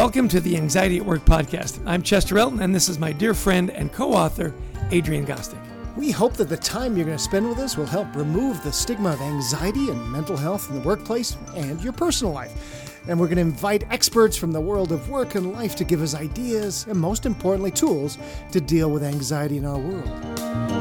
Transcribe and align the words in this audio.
Welcome 0.00 0.28
to 0.28 0.40
the 0.40 0.56
Anxiety 0.56 0.96
at 0.96 1.04
Work 1.04 1.26
podcast. 1.26 1.78
I'm 1.84 2.02
Chester 2.02 2.38
Elton, 2.38 2.60
and 2.60 2.74
this 2.74 2.88
is 2.88 2.98
my 2.98 3.12
dear 3.12 3.34
friend 3.34 3.68
and 3.68 3.92
co 3.92 4.14
author, 4.14 4.54
Adrian 4.92 5.26
Gostick. 5.26 5.60
We 5.94 6.10
hope 6.10 6.38
that 6.38 6.48
the 6.48 6.56
time 6.56 6.96
you're 6.96 7.04
going 7.04 7.18
to 7.18 7.22
spend 7.22 7.46
with 7.46 7.58
us 7.58 7.76
will 7.76 7.84
help 7.84 8.16
remove 8.16 8.62
the 8.62 8.72
stigma 8.72 9.10
of 9.10 9.20
anxiety 9.20 9.90
and 9.90 10.10
mental 10.10 10.38
health 10.38 10.70
in 10.70 10.76
the 10.76 10.88
workplace 10.88 11.36
and 11.54 11.78
your 11.82 11.92
personal 11.92 12.32
life. 12.32 13.04
And 13.10 13.20
we're 13.20 13.26
going 13.26 13.36
to 13.36 13.42
invite 13.42 13.84
experts 13.92 14.38
from 14.38 14.52
the 14.52 14.60
world 14.60 14.90
of 14.90 15.10
work 15.10 15.34
and 15.34 15.52
life 15.52 15.76
to 15.76 15.84
give 15.84 16.00
us 16.00 16.14
ideas 16.14 16.86
and, 16.88 16.98
most 16.98 17.26
importantly, 17.26 17.70
tools 17.70 18.16
to 18.52 18.60
deal 18.62 18.90
with 18.90 19.04
anxiety 19.04 19.58
in 19.58 19.66
our 19.66 19.78
world. 19.78 20.79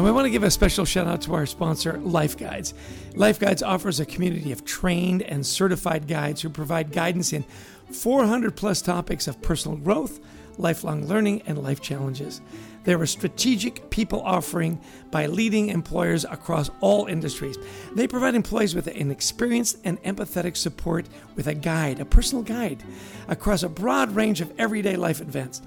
And 0.00 0.06
we 0.06 0.12
want 0.12 0.24
to 0.24 0.30
give 0.30 0.44
a 0.44 0.50
special 0.50 0.86
shout 0.86 1.06
out 1.06 1.20
to 1.20 1.34
our 1.34 1.44
sponsor, 1.44 1.98
Life 1.98 2.38
Guides. 2.38 2.72
Life 3.16 3.38
Guides 3.38 3.62
offers 3.62 4.00
a 4.00 4.06
community 4.06 4.50
of 4.50 4.64
trained 4.64 5.20
and 5.20 5.44
certified 5.44 6.08
guides 6.08 6.40
who 6.40 6.48
provide 6.48 6.90
guidance 6.90 7.34
in 7.34 7.44
400 7.92 8.56
plus 8.56 8.80
topics 8.80 9.28
of 9.28 9.42
personal 9.42 9.76
growth, 9.76 10.18
lifelong 10.56 11.06
learning, 11.06 11.42
and 11.42 11.62
life 11.62 11.82
challenges. 11.82 12.40
They're 12.84 13.02
a 13.02 13.06
strategic 13.06 13.90
people 13.90 14.22
offering 14.22 14.80
by 15.10 15.26
leading 15.26 15.68
employers 15.68 16.24
across 16.24 16.70
all 16.80 17.06
industries. 17.06 17.58
They 17.94 18.06
provide 18.06 18.34
employees 18.34 18.74
with 18.74 18.86
an 18.86 19.10
experienced 19.10 19.78
and 19.84 20.02
empathetic 20.02 20.56
support 20.56 21.06
with 21.36 21.46
a 21.46 21.54
guide, 21.54 22.00
a 22.00 22.04
personal 22.04 22.42
guide, 22.42 22.82
across 23.28 23.62
a 23.62 23.68
broad 23.68 24.14
range 24.14 24.40
of 24.40 24.52
everyday 24.58 24.96
life 24.96 25.20
events. 25.20 25.62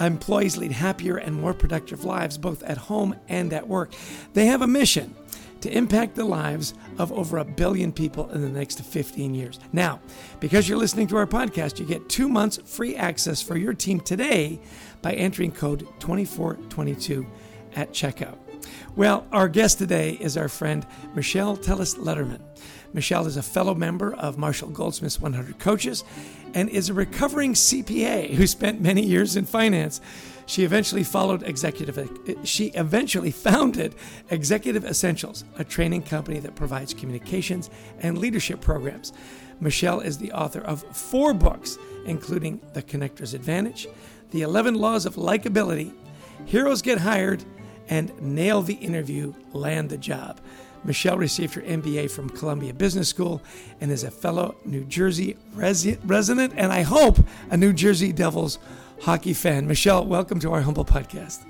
Employees 0.00 0.56
lead 0.56 0.72
happier 0.72 1.16
and 1.16 1.34
more 1.34 1.54
productive 1.54 2.04
lives 2.04 2.36
both 2.36 2.62
at 2.64 2.76
home 2.76 3.16
and 3.28 3.52
at 3.52 3.66
work. 3.66 3.92
They 4.34 4.46
have 4.46 4.62
a 4.62 4.66
mission 4.66 5.14
to 5.60 5.76
impact 5.76 6.14
the 6.14 6.24
lives 6.24 6.74
of 6.98 7.12
over 7.12 7.38
a 7.38 7.44
billion 7.44 7.92
people 7.92 8.30
in 8.30 8.42
the 8.42 8.48
next 8.48 8.82
15 8.82 9.34
years. 9.34 9.58
Now, 9.72 10.00
because 10.38 10.68
you're 10.68 10.78
listening 10.78 11.06
to 11.08 11.16
our 11.16 11.26
podcast, 11.26 11.78
you 11.78 11.86
get 11.86 12.08
two 12.08 12.28
months 12.28 12.58
free 12.64 12.94
access 12.94 13.40
for 13.42 13.56
your 13.56 13.72
team 13.72 14.00
today 14.00 14.60
by 15.02 15.12
entering 15.12 15.52
code 15.52 15.80
2422 16.00 17.26
at 17.74 17.92
checkout. 17.92 18.38
Well, 18.96 19.26
our 19.32 19.48
guest 19.48 19.78
today 19.78 20.12
is 20.20 20.36
our 20.36 20.48
friend 20.48 20.86
Michelle 21.14 21.56
Tillis 21.56 21.96
Lederman. 21.96 22.40
Michelle 22.92 23.26
is 23.26 23.36
a 23.36 23.42
fellow 23.42 23.74
member 23.74 24.14
of 24.14 24.38
Marshall 24.38 24.70
Goldsmith's 24.70 25.20
100 25.20 25.58
Coaches 25.58 26.02
and 26.54 26.70
is 26.70 26.88
a 26.88 26.94
recovering 26.94 27.52
CPA 27.52 28.32
who 28.34 28.46
spent 28.46 28.80
many 28.80 29.02
years 29.04 29.36
in 29.36 29.44
finance. 29.44 30.00
She 30.46 30.64
eventually 30.64 31.04
followed 31.04 31.42
executive 31.42 31.98
she 32.44 32.68
eventually 32.68 33.30
founded 33.32 33.96
Executive 34.30 34.84
Essentials, 34.84 35.44
a 35.58 35.64
training 35.64 36.02
company 36.02 36.38
that 36.38 36.54
provides 36.54 36.94
communications 36.94 37.68
and 38.00 38.16
leadership 38.16 38.60
programs. 38.60 39.12
Michelle 39.60 40.00
is 40.00 40.18
the 40.18 40.32
author 40.32 40.60
of 40.60 40.82
four 40.96 41.34
books, 41.34 41.78
including 42.04 42.60
The 42.74 42.82
Connector's 42.82 43.34
Advantage, 43.34 43.88
The 44.30 44.42
11 44.42 44.74
Laws 44.74 45.06
of 45.06 45.14
Likability, 45.14 45.92
Heroes 46.44 46.82
Get 46.82 46.98
Hired, 46.98 47.44
and 47.88 48.12
Nail 48.20 48.62
the 48.62 48.74
Interview, 48.74 49.32
Land 49.52 49.90
the 49.90 49.98
Job. 49.98 50.40
Michelle 50.84 51.16
received 51.18 51.54
her 51.54 51.62
MBA 51.62 52.10
from 52.10 52.30
Columbia 52.30 52.72
Business 52.72 53.08
School 53.08 53.42
and 53.80 53.90
is 53.90 54.04
a 54.04 54.10
fellow 54.10 54.56
New 54.64 54.84
Jersey 54.84 55.36
resi- 55.54 55.98
resident 56.04 56.54
and 56.56 56.72
I 56.72 56.82
hope 56.82 57.18
a 57.50 57.56
New 57.56 57.72
Jersey 57.72 58.12
Devils 58.12 58.58
hockey 59.02 59.32
fan. 59.32 59.66
Michelle, 59.66 60.06
welcome 60.06 60.38
to 60.40 60.52
our 60.52 60.60
humble 60.60 60.84
podcast. 60.84 61.44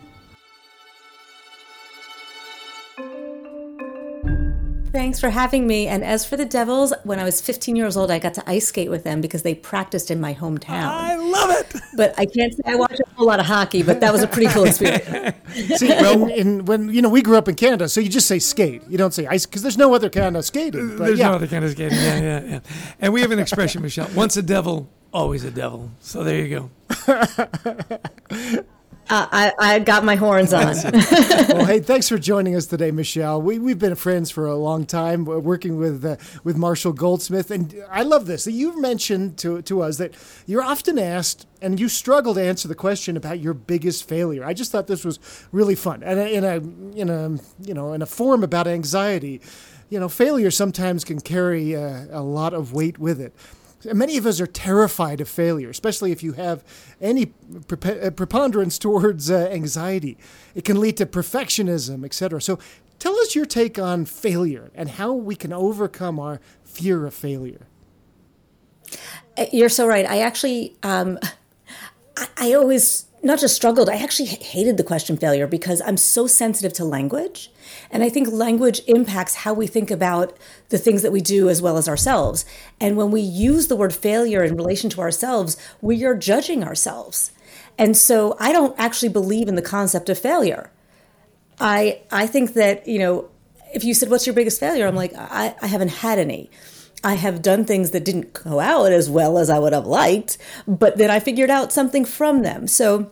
Thanks 5.06 5.20
for 5.20 5.30
having 5.30 5.68
me. 5.68 5.86
And 5.86 6.02
as 6.02 6.26
for 6.26 6.36
the 6.36 6.44
Devils, 6.44 6.92
when 7.04 7.20
I 7.20 7.24
was 7.24 7.40
15 7.40 7.76
years 7.76 7.96
old, 7.96 8.10
I 8.10 8.18
got 8.18 8.34
to 8.34 8.50
ice 8.50 8.66
skate 8.66 8.90
with 8.90 9.04
them 9.04 9.20
because 9.20 9.42
they 9.42 9.54
practiced 9.54 10.10
in 10.10 10.20
my 10.20 10.34
hometown. 10.34 10.82
I 10.82 11.14
love 11.14 11.50
it. 11.50 11.80
But 11.94 12.18
I 12.18 12.26
can't 12.26 12.52
say 12.52 12.62
I 12.66 12.74
watched 12.74 12.98
a 12.98 13.04
whole 13.14 13.28
lot 13.28 13.38
of 13.38 13.46
hockey, 13.46 13.84
but 13.84 14.00
that 14.00 14.12
was 14.12 14.24
a 14.24 14.26
pretty 14.26 14.48
cool 14.48 14.64
experience. 14.70 15.36
See, 15.78 15.90
well, 15.90 16.26
in, 16.26 16.64
when 16.64 16.92
you 16.92 17.02
know 17.02 17.08
we 17.08 17.22
grew 17.22 17.36
up 17.36 17.46
in 17.46 17.54
Canada, 17.54 17.88
so 17.88 18.00
you 18.00 18.08
just 18.08 18.26
say 18.26 18.40
skate. 18.40 18.82
You 18.88 18.98
don't 18.98 19.14
say 19.14 19.28
ice 19.28 19.46
because 19.46 19.62
there's 19.62 19.78
no 19.78 19.94
other 19.94 20.10
kind 20.10 20.36
of 20.36 20.44
skating. 20.44 20.96
There's 20.96 21.20
yeah. 21.20 21.28
no 21.28 21.34
other 21.34 21.46
kind 21.46 21.64
of 21.64 21.70
skating. 21.70 21.98
Yeah, 21.98 22.20
yeah, 22.20 22.42
yeah. 22.44 22.60
And 22.98 23.12
we 23.12 23.20
have 23.20 23.30
an 23.30 23.38
expression, 23.38 23.82
Michelle. 23.82 24.08
Once 24.12 24.36
a 24.36 24.42
devil, 24.42 24.88
always 25.12 25.44
a 25.44 25.52
devil. 25.52 25.92
So 26.00 26.24
there 26.24 26.44
you 26.44 26.68
go. 27.08 28.64
Uh, 29.08 29.26
I, 29.30 29.52
I 29.58 29.78
got 29.78 30.04
my 30.04 30.16
horns 30.16 30.52
on. 30.52 30.74
well, 30.92 31.64
hey, 31.64 31.78
thanks 31.78 32.08
for 32.08 32.18
joining 32.18 32.56
us 32.56 32.66
today, 32.66 32.90
Michelle. 32.90 33.40
We, 33.40 33.58
we've 33.58 33.78
been 33.78 33.94
friends 33.94 34.32
for 34.32 34.46
a 34.46 34.56
long 34.56 34.84
time, 34.84 35.24
working 35.24 35.76
with 35.76 36.04
uh, 36.04 36.16
with 36.42 36.56
Marshall 36.56 36.92
Goldsmith, 36.92 37.52
and 37.52 37.74
I 37.88 38.02
love 38.02 38.26
this. 38.26 38.48
You've 38.48 38.80
mentioned 38.80 39.38
to 39.38 39.62
to 39.62 39.82
us 39.82 39.98
that 39.98 40.14
you're 40.46 40.62
often 40.62 40.98
asked, 40.98 41.46
and 41.62 41.78
you 41.78 41.88
struggle 41.88 42.34
to 42.34 42.42
answer 42.42 42.66
the 42.66 42.74
question 42.74 43.16
about 43.16 43.38
your 43.38 43.54
biggest 43.54 44.08
failure. 44.08 44.44
I 44.44 44.54
just 44.54 44.72
thought 44.72 44.88
this 44.88 45.04
was 45.04 45.20
really 45.52 45.76
fun, 45.76 46.02
and 46.02 46.18
in 46.18 46.44
a 46.44 46.56
in 46.96 47.08
a 47.08 47.38
you 47.64 47.74
know 47.74 47.92
in 47.92 48.02
a 48.02 48.06
forum 48.06 48.42
about 48.42 48.66
anxiety, 48.66 49.40
you 49.88 50.00
know, 50.00 50.08
failure 50.08 50.50
sometimes 50.50 51.04
can 51.04 51.20
carry 51.20 51.74
a, 51.74 52.08
a 52.10 52.22
lot 52.22 52.54
of 52.54 52.72
weight 52.72 52.98
with 52.98 53.20
it. 53.20 53.34
Many 53.94 54.16
of 54.16 54.26
us 54.26 54.40
are 54.40 54.46
terrified 54.46 55.20
of 55.20 55.28
failure, 55.28 55.70
especially 55.70 56.12
if 56.12 56.22
you 56.22 56.32
have 56.32 56.64
any 57.00 57.32
uh, 57.70 58.10
preponderance 58.10 58.78
towards 58.78 59.30
uh, 59.30 59.48
anxiety. 59.50 60.16
It 60.54 60.64
can 60.64 60.80
lead 60.80 60.96
to 60.98 61.06
perfectionism, 61.06 62.04
etc. 62.04 62.40
So, 62.40 62.58
tell 62.98 63.16
us 63.16 63.34
your 63.34 63.46
take 63.46 63.78
on 63.78 64.04
failure 64.04 64.70
and 64.74 64.90
how 64.90 65.12
we 65.12 65.36
can 65.36 65.52
overcome 65.52 66.18
our 66.18 66.40
fear 66.64 67.06
of 67.06 67.14
failure. 67.14 67.66
Uh, 69.36 69.46
you're 69.52 69.68
so 69.68 69.86
right. 69.86 70.08
I 70.08 70.20
actually, 70.20 70.76
um, 70.82 71.18
I, 72.16 72.28
I 72.38 72.52
always 72.54 73.06
not 73.26 73.40
just 73.40 73.56
struggled, 73.56 73.88
I 73.88 73.96
actually 73.96 74.26
hated 74.26 74.76
the 74.76 74.84
question 74.84 75.16
failure 75.16 75.46
because 75.46 75.82
I'm 75.84 75.96
so 75.96 76.26
sensitive 76.26 76.72
to 76.74 76.84
language. 76.84 77.50
And 77.90 78.02
I 78.02 78.08
think 78.08 78.28
language 78.28 78.80
impacts 78.86 79.34
how 79.34 79.52
we 79.52 79.66
think 79.66 79.90
about 79.90 80.36
the 80.68 80.78
things 80.78 81.02
that 81.02 81.12
we 81.12 81.20
do 81.20 81.48
as 81.48 81.60
well 81.60 81.76
as 81.76 81.88
ourselves. 81.88 82.44
And 82.80 82.96
when 82.96 83.10
we 83.10 83.20
use 83.20 83.68
the 83.68 83.76
word 83.76 83.94
failure 83.94 84.42
in 84.42 84.56
relation 84.56 84.90
to 84.90 85.00
ourselves, 85.00 85.56
we 85.80 86.04
are 86.04 86.14
judging 86.14 86.62
ourselves. 86.62 87.32
And 87.78 87.96
so 87.96 88.36
I 88.38 88.52
don't 88.52 88.78
actually 88.78 89.10
believe 89.10 89.48
in 89.48 89.56
the 89.56 89.62
concept 89.62 90.08
of 90.08 90.18
failure. 90.18 90.70
I 91.60 92.00
I 92.10 92.26
think 92.26 92.54
that, 92.54 92.86
you 92.86 92.98
know, 92.98 93.28
if 93.74 93.84
you 93.84 93.94
said, 93.94 94.10
What's 94.10 94.26
your 94.26 94.34
biggest 94.34 94.60
failure? 94.60 94.86
I'm 94.86 94.94
like, 94.94 95.12
I, 95.14 95.54
I 95.60 95.66
haven't 95.66 95.88
had 95.88 96.18
any. 96.18 96.50
I 97.04 97.14
have 97.14 97.42
done 97.42 97.64
things 97.64 97.90
that 97.90 98.04
didn't 98.04 98.32
go 98.32 98.58
out 98.58 98.90
as 98.90 99.08
well 99.08 99.38
as 99.38 99.50
I 99.50 99.58
would 99.58 99.72
have 99.72 99.86
liked, 99.86 100.38
but 100.66 100.96
then 100.96 101.10
I 101.10 101.20
figured 101.20 101.50
out 101.50 101.72
something 101.72 102.04
from 102.04 102.42
them. 102.42 102.66
So 102.66 103.10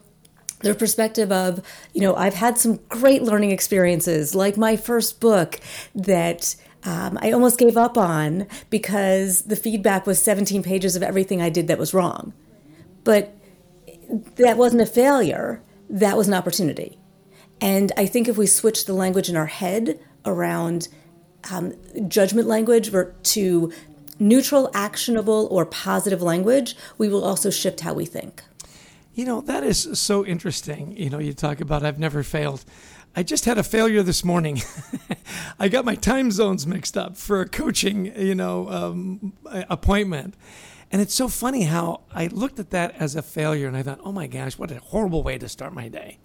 their 0.64 0.74
perspective 0.74 1.30
of, 1.30 1.62
you 1.92 2.00
know, 2.00 2.16
I've 2.16 2.34
had 2.34 2.58
some 2.58 2.80
great 2.88 3.22
learning 3.22 3.52
experiences, 3.52 4.34
like 4.34 4.56
my 4.56 4.76
first 4.76 5.20
book 5.20 5.60
that 5.94 6.56
um, 6.84 7.18
I 7.20 7.32
almost 7.32 7.58
gave 7.58 7.76
up 7.76 7.96
on 7.96 8.46
because 8.70 9.42
the 9.42 9.56
feedback 9.56 10.06
was 10.06 10.20
17 10.20 10.62
pages 10.62 10.96
of 10.96 11.02
everything 11.02 11.40
I 11.40 11.50
did 11.50 11.68
that 11.68 11.78
was 11.78 11.94
wrong. 11.94 12.32
But 13.04 13.34
that 14.36 14.56
wasn't 14.56 14.82
a 14.82 14.86
failure, 14.86 15.62
that 15.88 16.16
was 16.16 16.28
an 16.28 16.34
opportunity. 16.34 16.98
And 17.60 17.92
I 17.96 18.06
think 18.06 18.28
if 18.28 18.36
we 18.36 18.46
switch 18.46 18.84
the 18.84 18.92
language 18.92 19.28
in 19.28 19.36
our 19.36 19.46
head 19.46 19.98
around 20.24 20.88
um, 21.50 21.74
judgment 22.08 22.48
language 22.48 22.90
to 22.90 23.72
neutral, 24.18 24.70
actionable, 24.74 25.48
or 25.50 25.66
positive 25.66 26.22
language, 26.22 26.76
we 26.98 27.08
will 27.08 27.24
also 27.24 27.50
shift 27.50 27.80
how 27.80 27.94
we 27.94 28.06
think. 28.06 28.42
You 29.14 29.24
know, 29.24 29.40
that 29.42 29.62
is 29.62 29.96
so 29.98 30.26
interesting. 30.26 30.96
You 30.96 31.08
know, 31.08 31.20
you 31.20 31.32
talk 31.32 31.60
about 31.60 31.84
I've 31.84 32.00
never 32.00 32.24
failed. 32.24 32.64
I 33.14 33.22
just 33.22 33.44
had 33.44 33.58
a 33.58 33.62
failure 33.62 34.02
this 34.02 34.24
morning. 34.24 34.60
I 35.58 35.68
got 35.68 35.84
my 35.84 35.94
time 35.94 36.32
zones 36.32 36.66
mixed 36.66 36.96
up 36.96 37.16
for 37.16 37.40
a 37.40 37.48
coaching, 37.48 38.06
you 38.20 38.34
know, 38.34 38.68
um, 38.68 39.32
appointment. 39.70 40.34
And 40.90 41.00
it's 41.00 41.14
so 41.14 41.28
funny 41.28 41.62
how 41.62 42.00
I 42.12 42.26
looked 42.26 42.58
at 42.58 42.70
that 42.70 42.96
as 42.98 43.14
a 43.14 43.22
failure 43.22 43.68
and 43.68 43.76
I 43.76 43.84
thought, 43.84 44.00
oh 44.02 44.10
my 44.10 44.26
gosh, 44.26 44.58
what 44.58 44.72
a 44.72 44.80
horrible 44.80 45.22
way 45.22 45.38
to 45.38 45.48
start 45.48 45.72
my 45.72 45.88
day. 45.88 46.18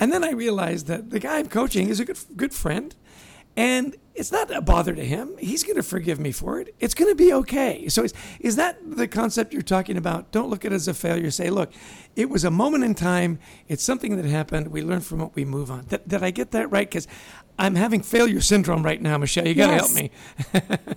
And 0.00 0.12
then 0.12 0.24
I 0.24 0.32
realized 0.32 0.88
that 0.88 1.10
the 1.10 1.20
guy 1.20 1.38
I'm 1.38 1.46
coaching 1.46 1.88
is 1.88 2.00
a 2.00 2.04
good, 2.04 2.18
good 2.36 2.54
friend. 2.54 2.96
And 3.58 3.96
it's 4.14 4.30
not 4.30 4.54
a 4.54 4.60
bother 4.60 4.94
to 4.94 5.04
him. 5.04 5.36
He's 5.36 5.64
going 5.64 5.74
to 5.74 5.82
forgive 5.82 6.20
me 6.20 6.30
for 6.30 6.60
it. 6.60 6.76
It's 6.78 6.94
going 6.94 7.10
to 7.10 7.16
be 7.16 7.32
okay. 7.32 7.88
So, 7.88 8.04
is, 8.04 8.14
is 8.38 8.54
that 8.54 8.78
the 8.88 9.08
concept 9.08 9.52
you're 9.52 9.62
talking 9.62 9.96
about? 9.96 10.30
Don't 10.30 10.48
look 10.48 10.64
at 10.64 10.70
it 10.70 10.76
as 10.76 10.86
a 10.86 10.94
failure. 10.94 11.28
Say, 11.32 11.50
look, 11.50 11.72
it 12.14 12.30
was 12.30 12.44
a 12.44 12.52
moment 12.52 12.84
in 12.84 12.94
time. 12.94 13.40
It's 13.66 13.82
something 13.82 14.14
that 14.14 14.24
happened. 14.26 14.68
We 14.68 14.82
learn 14.82 15.00
from 15.00 15.22
it. 15.22 15.32
We 15.34 15.44
move 15.44 15.72
on. 15.72 15.86
Did, 15.86 16.06
did 16.06 16.22
I 16.22 16.30
get 16.30 16.52
that 16.52 16.70
right? 16.70 16.88
Because 16.88 17.08
I'm 17.58 17.74
having 17.74 18.00
failure 18.00 18.40
syndrome 18.40 18.84
right 18.84 19.02
now, 19.02 19.18
Michelle. 19.18 19.48
You 19.48 19.56
got 19.56 19.66
to 19.66 19.72
yes. 19.72 19.96
help 19.96 20.70
me. 20.78 20.94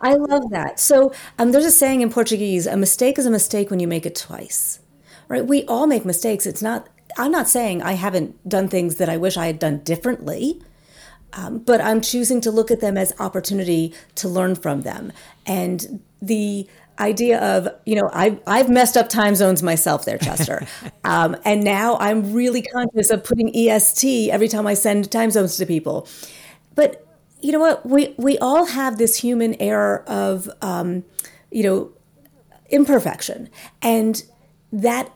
I 0.00 0.14
love 0.14 0.50
that. 0.50 0.78
So, 0.78 1.12
um, 1.36 1.50
there's 1.50 1.64
a 1.64 1.72
saying 1.72 2.00
in 2.00 2.10
Portuguese 2.10 2.64
a 2.64 2.76
mistake 2.76 3.18
is 3.18 3.26
a 3.26 3.30
mistake 3.32 3.72
when 3.72 3.80
you 3.80 3.88
make 3.88 4.06
it 4.06 4.14
twice, 4.14 4.78
right? 5.26 5.44
We 5.44 5.64
all 5.64 5.88
make 5.88 6.04
mistakes. 6.04 6.46
It's 6.46 6.62
not, 6.62 6.88
I'm 7.18 7.32
not 7.32 7.48
saying 7.48 7.82
I 7.82 7.94
haven't 7.94 8.48
done 8.48 8.68
things 8.68 8.96
that 8.98 9.08
I 9.08 9.16
wish 9.16 9.36
I 9.36 9.46
had 9.46 9.58
done 9.58 9.80
differently 9.80 10.62
Um, 11.36 11.58
but 11.58 11.80
I'm 11.80 12.00
choosing 12.00 12.40
to 12.42 12.50
look 12.50 12.70
at 12.70 12.80
them 12.80 12.96
as 12.96 13.12
opportunity 13.18 13.94
to 14.16 14.28
learn 14.28 14.54
from 14.54 14.82
them. 14.82 15.12
And 15.46 16.02
the 16.20 16.66
idea 16.98 17.38
of 17.38 17.68
you 17.84 17.94
know 17.94 18.08
I've, 18.14 18.40
I've 18.46 18.70
messed 18.70 18.96
up 18.96 19.10
time 19.10 19.34
zones 19.34 19.62
myself 19.62 20.04
there 20.04 20.18
chester. 20.18 20.66
Um, 21.04 21.36
and 21.44 21.62
now 21.62 21.96
i'm 21.98 22.32
really 22.32 22.62
conscious 22.62 23.10
of 23.10 23.22
putting 23.22 23.54
est 23.54 24.04
every 24.04 24.48
time 24.48 24.66
i 24.66 24.74
send 24.74 25.08
time 25.12 25.30
zones 25.30 25.56
to 25.58 25.66
people. 25.66 26.08
But 26.74 27.06
you 27.40 27.52
know 27.52 27.60
what? 27.60 27.86
We 27.86 28.14
we 28.18 28.38
all 28.38 28.66
have 28.66 28.98
this 28.98 29.16
human 29.16 29.54
error 29.60 30.04
of 30.08 30.50
um, 30.62 31.04
you 31.50 31.62
know 31.62 31.92
imperfection. 32.70 33.48
And 33.82 34.22
that 34.72 35.12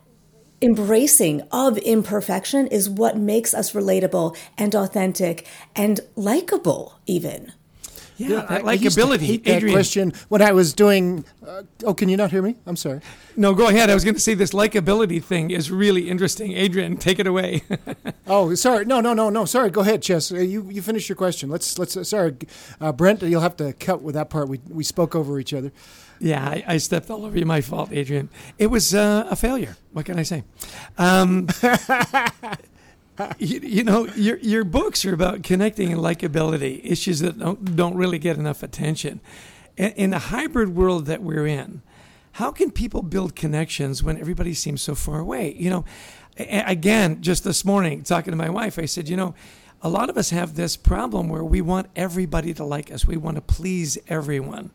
embracing 0.63 1.43
of 1.51 1.79
imperfection 1.79 2.67
is 2.67 2.89
what 2.89 3.17
makes 3.17 3.55
us 3.55 3.73
relatable 3.73 4.37
and 4.59 4.75
authentic 4.75 5.47
and 5.75 6.01
likable 6.17 6.99
even 7.07 7.53
Yeah, 8.19 8.29
Yeah, 8.29 8.47
that 8.51 8.65
I- 8.67 8.71
I 8.71 8.73
used 8.75 8.99
to 8.99 9.05
likability. 9.05 9.21
hate 9.21 9.45
that 9.45 9.57
Adrian. 9.57 9.75
question 9.75 10.13
when 10.29 10.43
I 10.43 10.53
was 10.53 10.75
doing. 10.75 11.25
Uh, 11.47 11.63
oh, 11.85 11.95
can 11.95 12.11
you 12.11 12.19
not 12.19 12.31
hear 12.31 12.43
me? 12.43 12.57
I'm 12.67 12.77
sorry. 12.77 13.01
No, 13.35 13.55
go 13.55 13.69
ahead. 13.69 13.89
I 13.89 13.95
was 13.95 14.05
going 14.05 14.15
to 14.15 14.21
say 14.21 14.35
this 14.35 14.51
likability 14.53 15.23
thing 15.25 15.51
is 15.51 15.71
really 15.71 16.11
interesting. 16.11 16.53
Adrian, 16.53 16.99
take 16.99 17.19
it 17.19 17.27
away. 17.27 17.63
Oh, 18.27 18.55
sorry. 18.55 18.85
No, 18.85 19.01
no, 19.01 19.13
no, 19.13 19.29
no. 19.31 19.45
Sorry. 19.45 19.71
Go 19.71 19.81
ahead, 19.81 20.03
Chess. 20.03 20.31
Uh, 20.31 20.37
you 20.37 20.69
you 20.71 20.83
finish 20.83 21.09
your 21.09 21.17
question. 21.17 21.51
Let's 21.51 21.79
let's. 21.81 21.97
Uh, 21.97 22.05
sorry, 22.05 22.37
uh, 22.81 22.93
Brent. 22.93 23.23
You'll 23.23 23.41
have 23.41 23.57
to 23.57 23.73
cut 23.73 24.03
with 24.03 24.15
that 24.15 24.31
part. 24.31 24.49
We 24.49 24.61
we 24.69 24.85
spoke 24.85 25.17
over 25.17 25.41
each 25.41 25.53
other. 25.53 25.73
Yeah, 26.21 26.45
I, 26.45 26.65
I 26.67 26.77
stepped 26.77 27.11
all 27.11 27.25
over 27.25 27.39
you. 27.39 27.47
My 27.47 27.63
fault, 27.63 27.91
Adrian. 27.93 28.29
It 28.59 28.69
was 28.69 28.95
uh, 28.95 29.27
a 29.31 29.37
failure. 29.37 29.77
What 29.93 30.05
can 30.07 30.19
I 30.19 30.23
say? 30.23 30.45
Um, 30.99 31.49
you, 33.39 33.61
you 33.61 33.85
know, 33.85 34.07
your 34.15 34.37
your 34.39 34.65
books 34.65 35.05
are 35.05 35.15
about 35.15 35.43
connecting 35.43 35.93
and 35.93 36.01
likability, 36.01 36.81
issues 36.85 37.21
that 37.21 37.39
don't 37.39 37.75
don't 37.77 37.97
really 37.97 38.19
get 38.19 38.37
enough 38.37 38.63
attention. 38.63 39.21
In, 39.77 39.93
in 39.93 40.11
the 40.11 40.19
hybrid 40.19 40.77
world 40.77 41.07
that 41.07 41.23
we're 41.23 41.47
in, 41.47 41.83
how 42.33 42.53
can 42.53 42.71
people 42.71 43.03
build 43.03 43.35
connections 43.35 44.03
when 44.03 44.19
everybody 44.19 44.53
seems 44.53 44.83
so 44.83 44.95
far 44.95 45.21
away? 45.21 45.55
You 45.55 45.71
know, 45.71 45.85
again, 46.39 47.23
just 47.23 47.45
this 47.45 47.65
morning, 47.65 48.03
talking 48.03 48.31
to 48.31 48.37
my 48.37 48.51
wife, 48.51 48.79
I 48.79 48.85
said, 48.85 49.09
you 49.09 49.17
know, 49.17 49.35
a 49.83 49.89
lot 49.89 50.11
of 50.11 50.19
us 50.19 50.31
have 50.31 50.55
this 50.55 50.77
problem 50.77 51.29
where 51.31 51.45
we 51.45 51.63
want 51.63 51.89
everybody 51.97 52.53
to 52.55 52.65
like 52.65 52.93
us. 52.93 53.07
We 53.07 53.17
want 53.17 53.37
to 53.37 53.41
please 53.41 53.97
everyone. 54.09 54.71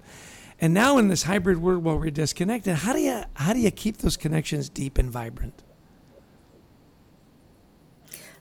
And 0.59 0.73
now 0.73 0.97
in 0.97 1.09
this 1.09 1.23
hybrid 1.23 1.61
world 1.61 1.83
where 1.83 1.95
we're 1.95 2.11
disconnected, 2.11 2.75
how 2.75 2.93
do 2.93 2.99
you 2.99 3.23
how 3.35 3.53
do 3.53 3.59
you 3.59 3.71
keep 3.71 3.97
those 3.97 4.17
connections 4.17 4.69
deep 4.69 4.97
and 4.97 5.11
vibrant? 5.11 5.63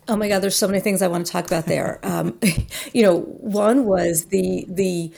Oh 0.06 0.16
my 0.16 0.28
God, 0.28 0.40
there's 0.40 0.56
so 0.56 0.68
many 0.68 0.80
things 0.80 1.00
I 1.00 1.08
want 1.08 1.26
to 1.26 1.32
talk 1.32 1.46
about 1.46 1.66
there. 1.66 2.00
Um, 2.14 2.38
you 2.92 3.02
know, 3.02 3.20
one 3.20 3.84
was 3.84 4.26
the 4.26 4.66
the 4.68 5.12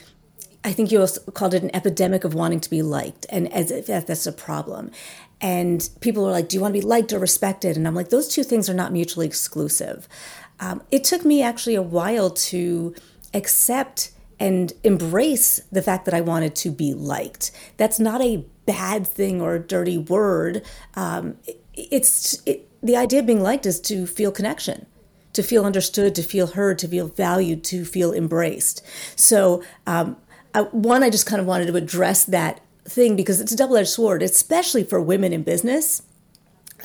I 0.63 0.73
think 0.73 0.91
you 0.91 0.99
also 0.99 1.21
called 1.31 1.53
it 1.53 1.63
an 1.63 1.73
epidemic 1.75 2.23
of 2.23 2.33
wanting 2.33 2.59
to 2.61 2.69
be 2.69 2.81
liked, 2.81 3.25
and 3.29 3.51
as 3.53 3.71
if 3.71 3.85
that's 3.85 4.25
a 4.25 4.31
problem. 4.31 4.91
And 5.39 5.87
people 6.01 6.25
are 6.27 6.31
like, 6.31 6.49
"Do 6.49 6.57
you 6.57 6.61
want 6.61 6.73
to 6.73 6.81
be 6.81 6.85
liked 6.85 7.13
or 7.13 7.19
respected?" 7.19 7.77
And 7.77 7.87
I'm 7.87 7.93
like, 7.93 8.09
those 8.09 8.27
two 8.27 8.43
things 8.43 8.69
are 8.69 8.73
not 8.73 8.91
mutually 8.91 9.27
exclusive. 9.27 10.07
Um, 10.59 10.81
it 10.89 11.03
took 11.03 11.23
me 11.23 11.43
actually 11.43 11.75
a 11.75 11.81
while 11.81 12.31
to 12.31 12.95
accept 13.33 14.11
and 14.39 14.73
embrace 14.83 15.59
the 15.71 15.81
fact 15.81 16.05
that 16.05 16.13
I 16.13 16.21
wanted 16.21 16.55
to 16.57 16.69
be 16.71 16.93
liked. 16.93 17.51
That's 17.77 17.99
not 17.99 18.21
a 18.21 18.45
bad 18.65 19.07
thing 19.07 19.41
or 19.41 19.55
a 19.55 19.59
dirty 19.59 19.97
word. 19.97 20.63
Um, 20.95 21.37
it- 21.47 21.61
it's 21.73 22.41
it, 22.45 22.67
the 22.81 22.97
idea 22.97 23.19
of 23.19 23.25
being 23.27 23.41
liked 23.41 23.65
is 23.65 23.79
to 23.81 24.05
feel 24.07 24.31
connection 24.31 24.85
to 25.33 25.43
feel 25.43 25.65
understood, 25.65 26.15
to 26.15 26.23
feel 26.23 26.47
heard, 26.47 26.79
to 26.79 26.87
feel 26.87 27.07
valued, 27.09 27.63
to 27.63 27.85
feel 27.85 28.11
embraced. 28.11 28.81
So, 29.15 29.61
um, 29.85 30.17
I, 30.55 30.61
one, 30.61 31.03
I 31.03 31.11
just 31.11 31.27
kind 31.27 31.39
of 31.39 31.45
wanted 31.45 31.67
to 31.67 31.75
address 31.75 32.25
that 32.25 32.59
thing 32.85 33.15
because 33.15 33.39
it's 33.39 33.51
a 33.51 33.55
double 33.55 33.77
edged 33.77 33.89
sword, 33.89 34.23
especially 34.23 34.83
for 34.83 34.99
women 34.99 35.33
in 35.33 35.43
business. 35.43 36.01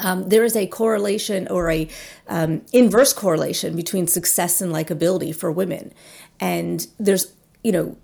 Um, 0.00 0.28
there 0.28 0.44
is 0.44 0.54
a 0.54 0.66
correlation 0.66 1.48
or 1.48 1.70
a 1.70 1.88
um, 2.28 2.60
inverse 2.74 3.14
correlation 3.14 3.74
between 3.74 4.06
success 4.06 4.60
and 4.60 4.70
likability 4.70 5.34
for 5.34 5.50
women, 5.50 5.94
and 6.38 6.86
there's 6.98 7.32
you 7.62 7.72
know 7.72 7.96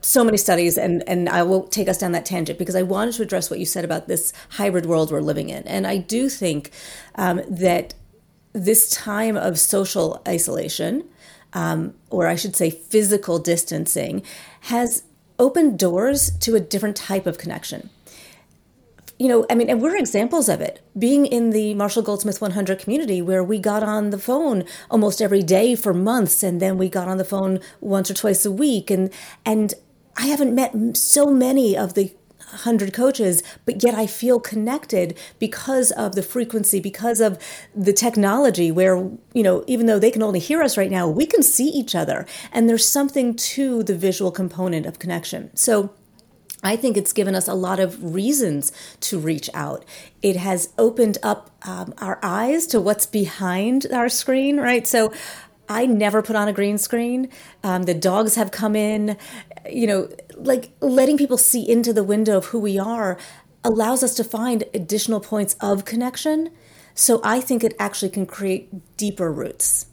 so 0.00 0.22
many 0.22 0.36
studies 0.36 0.76
and 0.76 1.02
and 1.08 1.28
I 1.28 1.42
won't 1.42 1.72
take 1.72 1.88
us 1.88 1.98
down 1.98 2.12
that 2.12 2.26
tangent 2.26 2.58
because 2.58 2.76
I 2.76 2.82
wanted 2.82 3.14
to 3.14 3.22
address 3.22 3.50
what 3.50 3.58
you 3.58 3.66
said 3.66 3.84
about 3.84 4.06
this 4.06 4.32
hybrid 4.50 4.86
world 4.86 5.10
we're 5.10 5.20
living 5.20 5.48
in. 5.48 5.62
And 5.66 5.86
I 5.86 5.96
do 5.96 6.28
think 6.28 6.70
um, 7.14 7.40
that 7.48 7.94
this 8.52 8.90
time 8.90 9.36
of 9.36 9.58
social 9.58 10.22
isolation 10.28 11.04
um, 11.54 11.94
or 12.10 12.26
I 12.26 12.34
should 12.34 12.54
say 12.54 12.70
physical 12.70 13.38
distancing 13.38 14.22
has 14.62 15.04
opened 15.38 15.78
doors 15.78 16.30
to 16.38 16.54
a 16.54 16.60
different 16.60 16.96
type 16.96 17.26
of 17.26 17.38
connection 17.38 17.90
you 19.18 19.28
know, 19.28 19.46
I 19.48 19.54
mean, 19.54 19.70
and 19.70 19.80
we're 19.80 19.96
examples 19.96 20.48
of 20.48 20.60
it. 20.60 20.80
Being 20.98 21.26
in 21.26 21.50
the 21.50 21.74
Marshall 21.74 22.02
Goldsmith 22.02 22.40
100 22.40 22.78
community, 22.78 23.22
where 23.22 23.44
we 23.44 23.58
got 23.58 23.82
on 23.82 24.10
the 24.10 24.18
phone 24.18 24.64
almost 24.90 25.22
every 25.22 25.42
day 25.42 25.74
for 25.74 25.94
months, 25.94 26.42
and 26.42 26.60
then 26.60 26.78
we 26.78 26.88
got 26.88 27.08
on 27.08 27.18
the 27.18 27.24
phone 27.24 27.60
once 27.80 28.10
or 28.10 28.14
twice 28.14 28.44
a 28.44 28.52
week, 28.52 28.90
and 28.90 29.10
and 29.44 29.74
I 30.16 30.26
haven't 30.26 30.54
met 30.54 30.96
so 30.96 31.26
many 31.26 31.76
of 31.76 31.94
the 31.94 32.12
100 32.54 32.92
coaches, 32.92 33.42
but 33.64 33.82
yet 33.82 33.94
I 33.94 34.06
feel 34.06 34.38
connected 34.38 35.18
because 35.38 35.90
of 35.92 36.14
the 36.14 36.22
frequency, 36.22 36.80
because 36.80 37.20
of 37.20 37.38
the 37.74 37.92
technology, 37.92 38.70
where, 38.70 38.96
you 39.32 39.42
know, 39.42 39.64
even 39.66 39.86
though 39.86 39.98
they 39.98 40.10
can 40.10 40.22
only 40.22 40.38
hear 40.38 40.62
us 40.62 40.76
right 40.76 40.90
now, 40.90 41.08
we 41.08 41.26
can 41.26 41.42
see 41.42 41.68
each 41.68 41.94
other. 41.94 42.26
And 42.52 42.68
there's 42.68 42.86
something 42.86 43.34
to 43.34 43.82
the 43.82 43.96
visual 43.96 44.30
component 44.30 44.86
of 44.86 44.98
connection. 44.98 45.50
So, 45.56 45.92
I 46.64 46.76
think 46.76 46.96
it's 46.96 47.12
given 47.12 47.34
us 47.34 47.46
a 47.46 47.54
lot 47.54 47.78
of 47.78 48.14
reasons 48.14 48.72
to 49.00 49.18
reach 49.18 49.50
out. 49.52 49.84
It 50.22 50.36
has 50.36 50.72
opened 50.78 51.18
up 51.22 51.50
um, 51.62 51.94
our 51.98 52.18
eyes 52.22 52.66
to 52.68 52.80
what's 52.80 53.04
behind 53.04 53.86
our 53.92 54.08
screen, 54.08 54.56
right? 54.56 54.86
So 54.86 55.12
I 55.68 55.84
never 55.84 56.22
put 56.22 56.36
on 56.36 56.48
a 56.48 56.52
green 56.54 56.78
screen. 56.78 57.28
Um, 57.62 57.84
the 57.84 57.94
dogs 57.94 58.34
have 58.36 58.50
come 58.50 58.74
in, 58.74 59.18
you 59.70 59.86
know, 59.86 60.08
like 60.36 60.72
letting 60.80 61.18
people 61.18 61.36
see 61.36 61.68
into 61.68 61.92
the 61.92 62.02
window 62.02 62.38
of 62.38 62.46
who 62.46 62.58
we 62.58 62.78
are 62.78 63.18
allows 63.62 64.02
us 64.02 64.14
to 64.14 64.24
find 64.24 64.64
additional 64.74 65.20
points 65.20 65.56
of 65.60 65.84
connection. 65.84 66.50
So 66.94 67.20
I 67.24 67.40
think 67.40 67.62
it 67.62 67.74
actually 67.78 68.10
can 68.10 68.24
create 68.26 68.96
deeper 68.96 69.30
roots. 69.30 69.86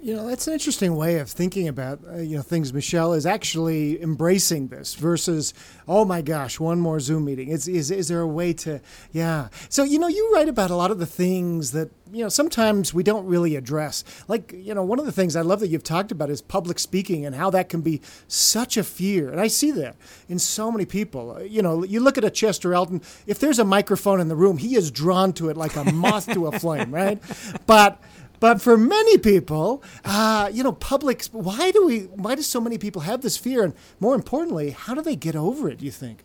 You 0.00 0.14
know, 0.14 0.28
that's 0.28 0.46
an 0.46 0.52
interesting 0.52 0.96
way 0.96 1.18
of 1.18 1.28
thinking 1.28 1.66
about 1.66 2.00
uh, 2.06 2.18
you 2.18 2.36
know 2.36 2.42
things. 2.42 2.72
Michelle 2.72 3.12
is 3.14 3.26
actually 3.26 4.00
embracing 4.00 4.68
this 4.68 4.94
versus, 4.94 5.54
oh 5.88 6.04
my 6.04 6.22
gosh, 6.22 6.60
one 6.60 6.78
more 6.80 7.00
Zoom 7.00 7.24
meeting. 7.24 7.48
Is 7.48 7.66
is 7.66 7.90
is 7.90 8.08
there 8.08 8.20
a 8.20 8.26
way 8.26 8.52
to, 8.54 8.80
yeah? 9.12 9.48
So 9.68 9.82
you 9.82 9.98
know, 9.98 10.08
you 10.08 10.30
write 10.32 10.48
about 10.48 10.70
a 10.70 10.76
lot 10.76 10.90
of 10.90 10.98
the 10.98 11.06
things 11.06 11.72
that 11.72 11.90
you 12.12 12.22
know 12.22 12.28
sometimes 12.28 12.94
we 12.94 13.02
don't 13.02 13.26
really 13.26 13.56
address. 13.56 14.04
Like 14.28 14.52
you 14.52 14.74
know, 14.74 14.84
one 14.84 14.98
of 14.98 15.06
the 15.06 15.12
things 15.12 15.34
I 15.34 15.40
love 15.40 15.60
that 15.60 15.68
you've 15.68 15.84
talked 15.84 16.12
about 16.12 16.30
is 16.30 16.42
public 16.42 16.78
speaking 16.78 17.26
and 17.26 17.34
how 17.34 17.50
that 17.50 17.68
can 17.68 17.80
be 17.80 18.00
such 18.28 18.76
a 18.76 18.84
fear, 18.84 19.30
and 19.30 19.40
I 19.40 19.48
see 19.48 19.70
that 19.72 19.96
in 20.28 20.38
so 20.38 20.70
many 20.70 20.84
people. 20.84 21.36
Uh, 21.36 21.40
You 21.40 21.62
know, 21.62 21.82
you 21.82 22.00
look 22.00 22.18
at 22.18 22.24
a 22.24 22.30
Chester 22.30 22.72
Elton. 22.72 23.00
If 23.26 23.38
there's 23.40 23.58
a 23.58 23.64
microphone 23.64 24.20
in 24.20 24.28
the 24.28 24.36
room, 24.36 24.58
he 24.58 24.76
is 24.76 24.90
drawn 24.90 25.32
to 25.34 25.48
it 25.48 25.56
like 25.56 25.76
a 25.76 25.84
moth 25.92 26.32
to 26.34 26.46
a 26.46 26.58
flame, 26.58 26.94
right? 26.94 27.18
But 27.66 28.00
but 28.40 28.60
for 28.60 28.76
many 28.76 29.18
people, 29.18 29.82
uh, 30.04 30.50
you 30.52 30.62
know, 30.62 30.72
public. 30.72 31.24
Why 31.32 31.70
do 31.70 31.86
we? 31.86 32.00
Why 32.00 32.34
do 32.34 32.42
so 32.42 32.60
many 32.60 32.78
people 32.78 33.02
have 33.02 33.22
this 33.22 33.36
fear? 33.36 33.64
And 33.64 33.74
more 34.00 34.14
importantly, 34.14 34.70
how 34.70 34.94
do 34.94 35.02
they 35.02 35.16
get 35.16 35.36
over 35.36 35.68
it? 35.68 35.82
You 35.82 35.90
think? 35.90 36.24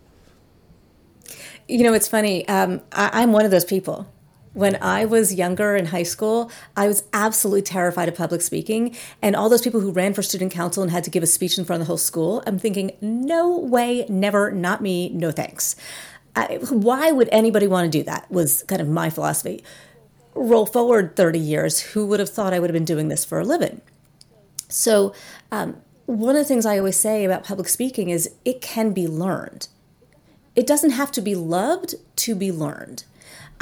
You 1.67 1.83
know, 1.83 1.93
it's 1.93 2.07
funny. 2.07 2.47
Um, 2.47 2.81
I, 2.91 3.21
I'm 3.21 3.31
one 3.31 3.45
of 3.45 3.51
those 3.51 3.65
people. 3.65 4.07
When 4.53 4.75
I 4.83 5.05
was 5.05 5.33
younger 5.33 5.75
in 5.75 5.87
high 5.87 6.03
school, 6.03 6.51
I 6.77 6.87
was 6.87 7.03
absolutely 7.11 7.63
terrified 7.63 8.07
of 8.07 8.13
public 8.13 8.41
speaking. 8.41 8.95
And 9.19 9.35
all 9.35 9.49
those 9.49 9.63
people 9.63 9.79
who 9.79 9.91
ran 9.91 10.13
for 10.13 10.21
student 10.21 10.51
council 10.51 10.83
and 10.83 10.91
had 10.91 11.03
to 11.05 11.09
give 11.09 11.23
a 11.23 11.27
speech 11.27 11.57
in 11.57 11.65
front 11.65 11.81
of 11.81 11.87
the 11.87 11.89
whole 11.89 11.97
school, 11.97 12.43
I'm 12.45 12.59
thinking, 12.59 12.91
no 13.01 13.57
way, 13.57 14.05
never, 14.09 14.51
not 14.51 14.79
me, 14.79 15.09
no 15.09 15.31
thanks. 15.31 15.75
I, 16.35 16.59
why 16.69 17.11
would 17.11 17.29
anybody 17.31 17.65
want 17.65 17.91
to 17.91 17.97
do 17.97 18.03
that? 18.03 18.29
Was 18.29 18.61
kind 18.63 18.81
of 18.81 18.87
my 18.87 19.09
philosophy. 19.09 19.63
Roll 20.35 20.65
forward 20.65 21.15
30 21.15 21.39
years, 21.39 21.79
who 21.79 22.05
would 22.07 22.19
have 22.19 22.29
thought 22.29 22.53
I 22.53 22.59
would 22.59 22.69
have 22.69 22.73
been 22.73 22.85
doing 22.85 23.07
this 23.07 23.23
for 23.23 23.39
a 23.39 23.45
living? 23.45 23.81
So, 24.67 25.13
um, 25.51 25.77
one 26.05 26.35
of 26.35 26.41
the 26.41 26.47
things 26.47 26.65
I 26.65 26.77
always 26.77 26.97
say 26.97 27.23
about 27.23 27.43
public 27.43 27.69
speaking 27.69 28.09
is 28.09 28.29
it 28.43 28.61
can 28.61 28.91
be 28.91 29.07
learned 29.07 29.67
it 30.55 30.67
doesn't 30.67 30.91
have 30.91 31.11
to 31.11 31.21
be 31.21 31.35
loved 31.35 31.95
to 32.17 32.35
be 32.35 32.51
learned. 32.51 33.03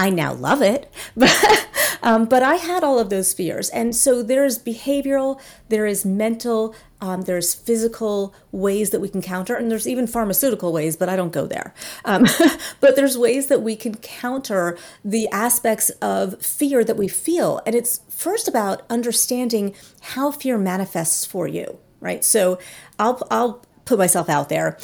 I 0.02 0.10
now 0.10 0.34
love 0.34 0.62
it, 0.62 0.92
but 1.16 1.68
Um, 2.04 2.26
but 2.26 2.44
I 2.44 2.56
had 2.56 2.84
all 2.84 3.00
of 3.00 3.10
those 3.10 3.34
fears. 3.34 3.70
And 3.70 3.96
so 3.96 4.24
there's 4.24 4.58
behavioral, 4.58 5.40
there 5.70 5.86
is 5.86 6.06
mental, 6.06 6.76
um, 7.00 7.24
there's 7.24 7.54
physical 7.54 8.34
ways 8.52 8.90
that 8.90 9.00
we 9.00 9.10
can 9.10 9.22
counter, 9.22 9.56
and 9.56 9.70
there's 9.70 9.88
even 9.88 10.08
pharmaceutical 10.08 10.74
ways, 10.74 10.98
but 10.98 11.10
I 11.10 11.16
don't 11.16 11.32
go 11.32 11.46
there. 11.46 11.74
Um, 12.06 12.26
but 12.80 12.96
there's 12.96 13.18
ways 13.18 13.48
that 13.48 13.62
we 13.62 13.76
can 13.76 13.96
counter 13.96 14.78
the 15.06 15.28
aspects 15.30 15.90
of 16.02 16.42
fear 16.44 16.84
that 16.84 16.98
we 16.98 17.08
feel. 17.08 17.62
And 17.66 17.76
it's 17.76 18.02
first 18.10 18.48
about 18.48 18.82
understanding 18.90 19.76
how 20.02 20.32
fear 20.32 20.58
manifests 20.58 21.26
for 21.26 21.48
you, 21.48 21.78
right? 22.00 22.24
So 22.24 22.60
I'll, 22.98 23.26
I'll 23.30 23.64
put 23.86 24.00
myself 24.00 24.30
out 24.30 24.50
there. 24.50 24.78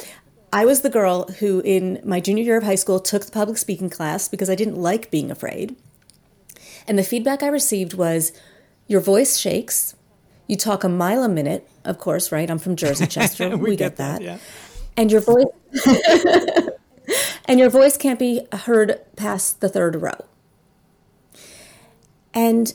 I 0.52 0.64
was 0.64 0.80
the 0.80 0.90
girl 0.90 1.24
who, 1.38 1.60
in 1.60 2.00
my 2.04 2.20
junior 2.20 2.42
year 2.42 2.56
of 2.56 2.64
high 2.64 2.74
school, 2.74 3.00
took 3.00 3.24
the 3.26 3.32
public 3.32 3.58
speaking 3.58 3.90
class 3.90 4.28
because 4.28 4.48
I 4.48 4.54
didn't 4.54 4.76
like 4.76 5.10
being 5.10 5.30
afraid. 5.30 5.76
And 6.86 6.98
the 6.98 7.04
feedback 7.04 7.42
I 7.42 7.48
received 7.48 7.94
was, 7.94 8.32
Your 8.86 9.00
voice 9.00 9.36
shakes. 9.36 9.94
You 10.46 10.56
talk 10.56 10.82
a 10.82 10.88
mile 10.88 11.22
a 11.22 11.28
minute, 11.28 11.68
of 11.84 11.98
course, 11.98 12.32
right? 12.32 12.50
I'm 12.50 12.58
from 12.58 12.76
Jersey, 12.76 13.06
Chester. 13.08 13.50
we, 13.50 13.70
we, 13.70 13.76
get, 13.76 13.96
get 13.96 13.96
that. 13.96 14.18
that 14.20 14.22
yeah. 14.22 14.38
And 14.96 15.12
your 15.12 15.20
voice 15.20 15.46
and 17.44 17.58
your 17.58 17.68
voice 17.68 17.96
can't 17.96 18.18
be 18.18 18.46
heard 18.52 19.00
past 19.16 19.60
the 19.60 19.68
third 19.68 19.96
row. 19.96 20.24
And 22.34 22.72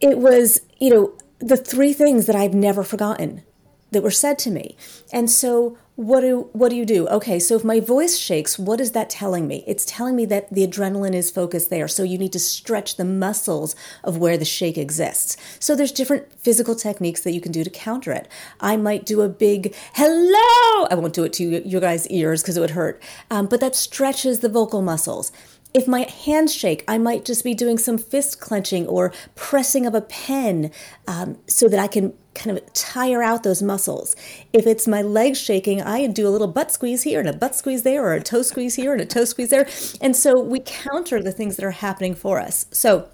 it 0.00 0.18
was, 0.18 0.62
you 0.78 0.90
know, 0.90 1.12
the 1.38 1.56
three 1.56 1.92
things 1.92 2.26
that 2.26 2.36
I've 2.36 2.54
never 2.54 2.82
forgotten 2.82 3.42
that 3.90 4.02
were 4.02 4.10
said 4.10 4.38
to 4.40 4.50
me. 4.50 4.76
And 5.12 5.30
so 5.30 5.78
what 5.96 6.20
do 6.20 6.48
what 6.52 6.70
do 6.70 6.76
you 6.76 6.86
do? 6.86 7.06
Okay, 7.08 7.38
so 7.38 7.56
if 7.56 7.64
my 7.64 7.78
voice 7.78 8.16
shakes, 8.16 8.58
what 8.58 8.80
is 8.80 8.92
that 8.92 9.10
telling 9.10 9.46
me? 9.46 9.64
It's 9.66 9.84
telling 9.84 10.16
me 10.16 10.24
that 10.26 10.50
the 10.50 10.66
adrenaline 10.66 11.14
is 11.14 11.30
focused 11.30 11.68
there. 11.68 11.88
So 11.88 12.02
you 12.02 12.16
need 12.16 12.32
to 12.32 12.38
stretch 12.38 12.96
the 12.96 13.04
muscles 13.04 13.76
of 14.02 14.16
where 14.16 14.38
the 14.38 14.44
shake 14.44 14.78
exists. 14.78 15.36
So 15.58 15.76
there's 15.76 15.92
different 15.92 16.32
physical 16.40 16.74
techniques 16.74 17.22
that 17.22 17.32
you 17.32 17.40
can 17.40 17.52
do 17.52 17.64
to 17.64 17.70
counter 17.70 18.12
it. 18.12 18.28
I 18.60 18.76
might 18.76 19.04
do 19.04 19.20
a 19.20 19.28
big 19.28 19.74
hello. 19.94 20.86
I 20.90 20.94
won't 20.94 21.12
do 21.12 21.24
it 21.24 21.34
to 21.34 21.68
your 21.68 21.80
guys' 21.80 22.08
ears 22.08 22.42
because 22.42 22.56
it 22.56 22.60
would 22.60 22.70
hurt. 22.70 23.02
Um, 23.30 23.46
but 23.46 23.60
that 23.60 23.76
stretches 23.76 24.40
the 24.40 24.48
vocal 24.48 24.80
muscles 24.80 25.32
if 25.72 25.86
my 25.86 26.00
hands 26.24 26.52
shake, 26.52 26.84
I 26.88 26.98
might 26.98 27.24
just 27.24 27.44
be 27.44 27.54
doing 27.54 27.78
some 27.78 27.96
fist 27.96 28.40
clenching 28.40 28.86
or 28.86 29.12
pressing 29.36 29.86
of 29.86 29.94
a 29.94 30.00
pen 30.00 30.72
um, 31.06 31.38
so 31.46 31.68
that 31.68 31.78
I 31.78 31.86
can 31.86 32.12
kind 32.42 32.56
of 32.56 32.72
tire 32.72 33.22
out 33.22 33.42
those 33.42 33.62
muscles. 33.62 34.16
If 34.52 34.66
it's 34.66 34.88
my 34.88 35.02
legs 35.02 35.38
shaking, 35.38 35.82
I 35.82 36.06
do 36.06 36.26
a 36.26 36.30
little 36.30 36.48
butt 36.48 36.72
squeeze 36.72 37.02
here 37.02 37.20
and 37.20 37.28
a 37.28 37.32
butt 37.32 37.54
squeeze 37.54 37.82
there, 37.82 38.04
or 38.04 38.14
a 38.14 38.22
toe 38.22 38.42
squeeze 38.42 38.74
here 38.74 38.92
and 38.92 39.00
a 39.00 39.06
toe 39.06 39.24
squeeze 39.24 39.50
there. 39.50 39.68
And 40.00 40.16
so 40.16 40.40
we 40.40 40.60
counter 40.64 41.22
the 41.22 41.32
things 41.32 41.56
that 41.56 41.64
are 41.64 41.70
happening 41.70 42.14
for 42.14 42.40
us. 42.40 42.66
So 42.70 43.08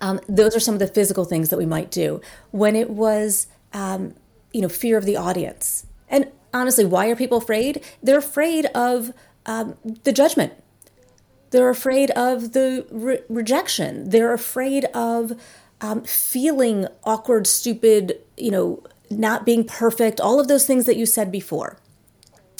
um, 0.00 0.20
those 0.28 0.56
are 0.56 0.60
some 0.60 0.74
of 0.74 0.80
the 0.80 0.88
physical 0.88 1.24
things 1.24 1.50
that 1.50 1.58
we 1.58 1.66
might 1.66 1.90
do. 1.90 2.20
When 2.50 2.74
it 2.74 2.90
was, 2.90 3.46
um, 3.72 4.14
you 4.52 4.60
know, 4.60 4.68
fear 4.68 4.98
of 4.98 5.04
the 5.04 5.16
audience. 5.16 5.86
And 6.08 6.30
honestly, 6.52 6.84
why 6.84 7.08
are 7.08 7.16
people 7.16 7.38
afraid? 7.38 7.84
They're 8.02 8.18
afraid 8.18 8.66
of 8.74 9.12
um, 9.46 9.76
the 10.04 10.12
judgment 10.12 10.52
they're 11.50 11.70
afraid 11.70 12.10
of 12.10 12.52
the 12.52 12.86
re- 12.90 13.20
rejection. 13.28 14.10
They're 14.10 14.34
afraid 14.34 14.84
of 14.86 15.32
um, 15.80 16.02
feeling 16.02 16.86
awkward, 17.04 17.46
stupid, 17.46 18.20
you 18.36 18.50
know, 18.50 18.82
not 19.10 19.46
being 19.46 19.64
perfect, 19.64 20.20
all 20.20 20.38
of 20.40 20.48
those 20.48 20.66
things 20.66 20.84
that 20.86 20.96
you 20.96 21.06
said 21.06 21.32
before. 21.32 21.78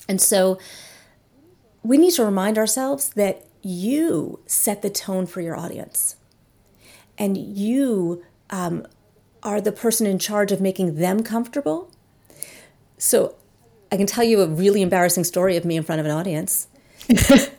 And 0.08 0.20
so 0.20 0.58
we 1.82 1.98
need 1.98 2.12
to 2.12 2.24
remind 2.24 2.58
ourselves 2.58 3.10
that 3.10 3.46
you 3.62 4.40
set 4.46 4.82
the 4.82 4.90
tone 4.90 5.26
for 5.26 5.40
your 5.40 5.56
audience. 5.56 6.16
And 7.18 7.36
you 7.36 8.24
um, 8.50 8.86
are 9.42 9.60
the 9.60 9.72
person 9.72 10.06
in 10.06 10.18
charge 10.18 10.52
of 10.52 10.60
making 10.60 10.96
them 10.96 11.22
comfortable. 11.22 11.90
So 12.96 13.34
I 13.90 13.96
can 13.96 14.06
tell 14.06 14.24
you 14.24 14.40
a 14.42 14.46
really 14.46 14.82
embarrassing 14.82 15.24
story 15.24 15.56
of 15.56 15.64
me 15.64 15.76
in 15.76 15.82
front 15.82 16.00
of 16.00 16.06
an 16.06 16.12
audience. 16.12 16.68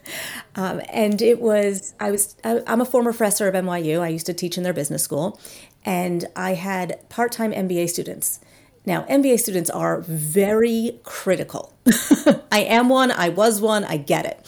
Um, 0.56 0.82
and 0.91 1.22
it 1.22 1.39
was, 1.39 1.94
I 2.00 2.12
was, 2.12 2.36
I, 2.44 2.62
I'm 2.68 2.82
a 2.82 2.86
former 2.86 3.12
professor 3.12 3.48
of 3.48 3.53
NYU. 3.53 4.01
I 4.01 4.10
used 4.10 4.25
to 4.25 4.34
teach 4.34 4.58
in 4.58 4.63
their 4.63 4.74
business 4.74 5.01
school. 5.03 5.39
And 5.86 6.25
I 6.36 6.56
had 6.56 7.08
part 7.08 7.32
time 7.32 7.53
MBA 7.53 7.88
students. 7.89 8.39
Now, 8.86 9.03
MBA 9.03 9.39
students 9.39 9.70
are 9.70 10.01
very 10.01 11.00
critical. 11.03 11.74
I 12.51 12.62
am 12.62 12.89
one, 12.89 13.12
I 13.12 13.29
was 13.29 13.62
one, 13.62 13.86
I 13.86 13.98
get 13.98 14.25
it. 14.25 14.46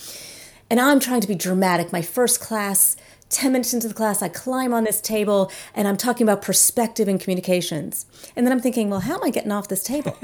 And 0.70 0.80
I'm 0.80 1.00
trying 1.00 1.22
to 1.22 1.28
be 1.28 1.36
dramatic. 1.36 1.94
My 1.94 2.02
first 2.02 2.40
class, 2.40 2.98
10 3.30 3.54
minutes 3.54 3.74
into 3.74 3.88
the 3.88 3.94
class, 3.94 4.22
I 4.22 4.30
climb 4.30 4.74
on 4.74 4.84
this 4.84 5.00
table 5.00 5.52
and 5.74 5.88
I'm 5.88 5.98
talking 5.98 6.26
about 6.28 6.42
perspective 6.42 7.08
and 7.08 7.20
communications. 7.20 8.06
And 8.36 8.46
then 8.46 8.52
I'm 8.52 8.60
thinking, 8.60 8.90
well, 8.90 9.02
how 9.02 9.16
am 9.16 9.24
I 9.24 9.30
getting 9.30 9.52
off 9.52 9.68
this 9.68 9.84
table? 9.84 10.18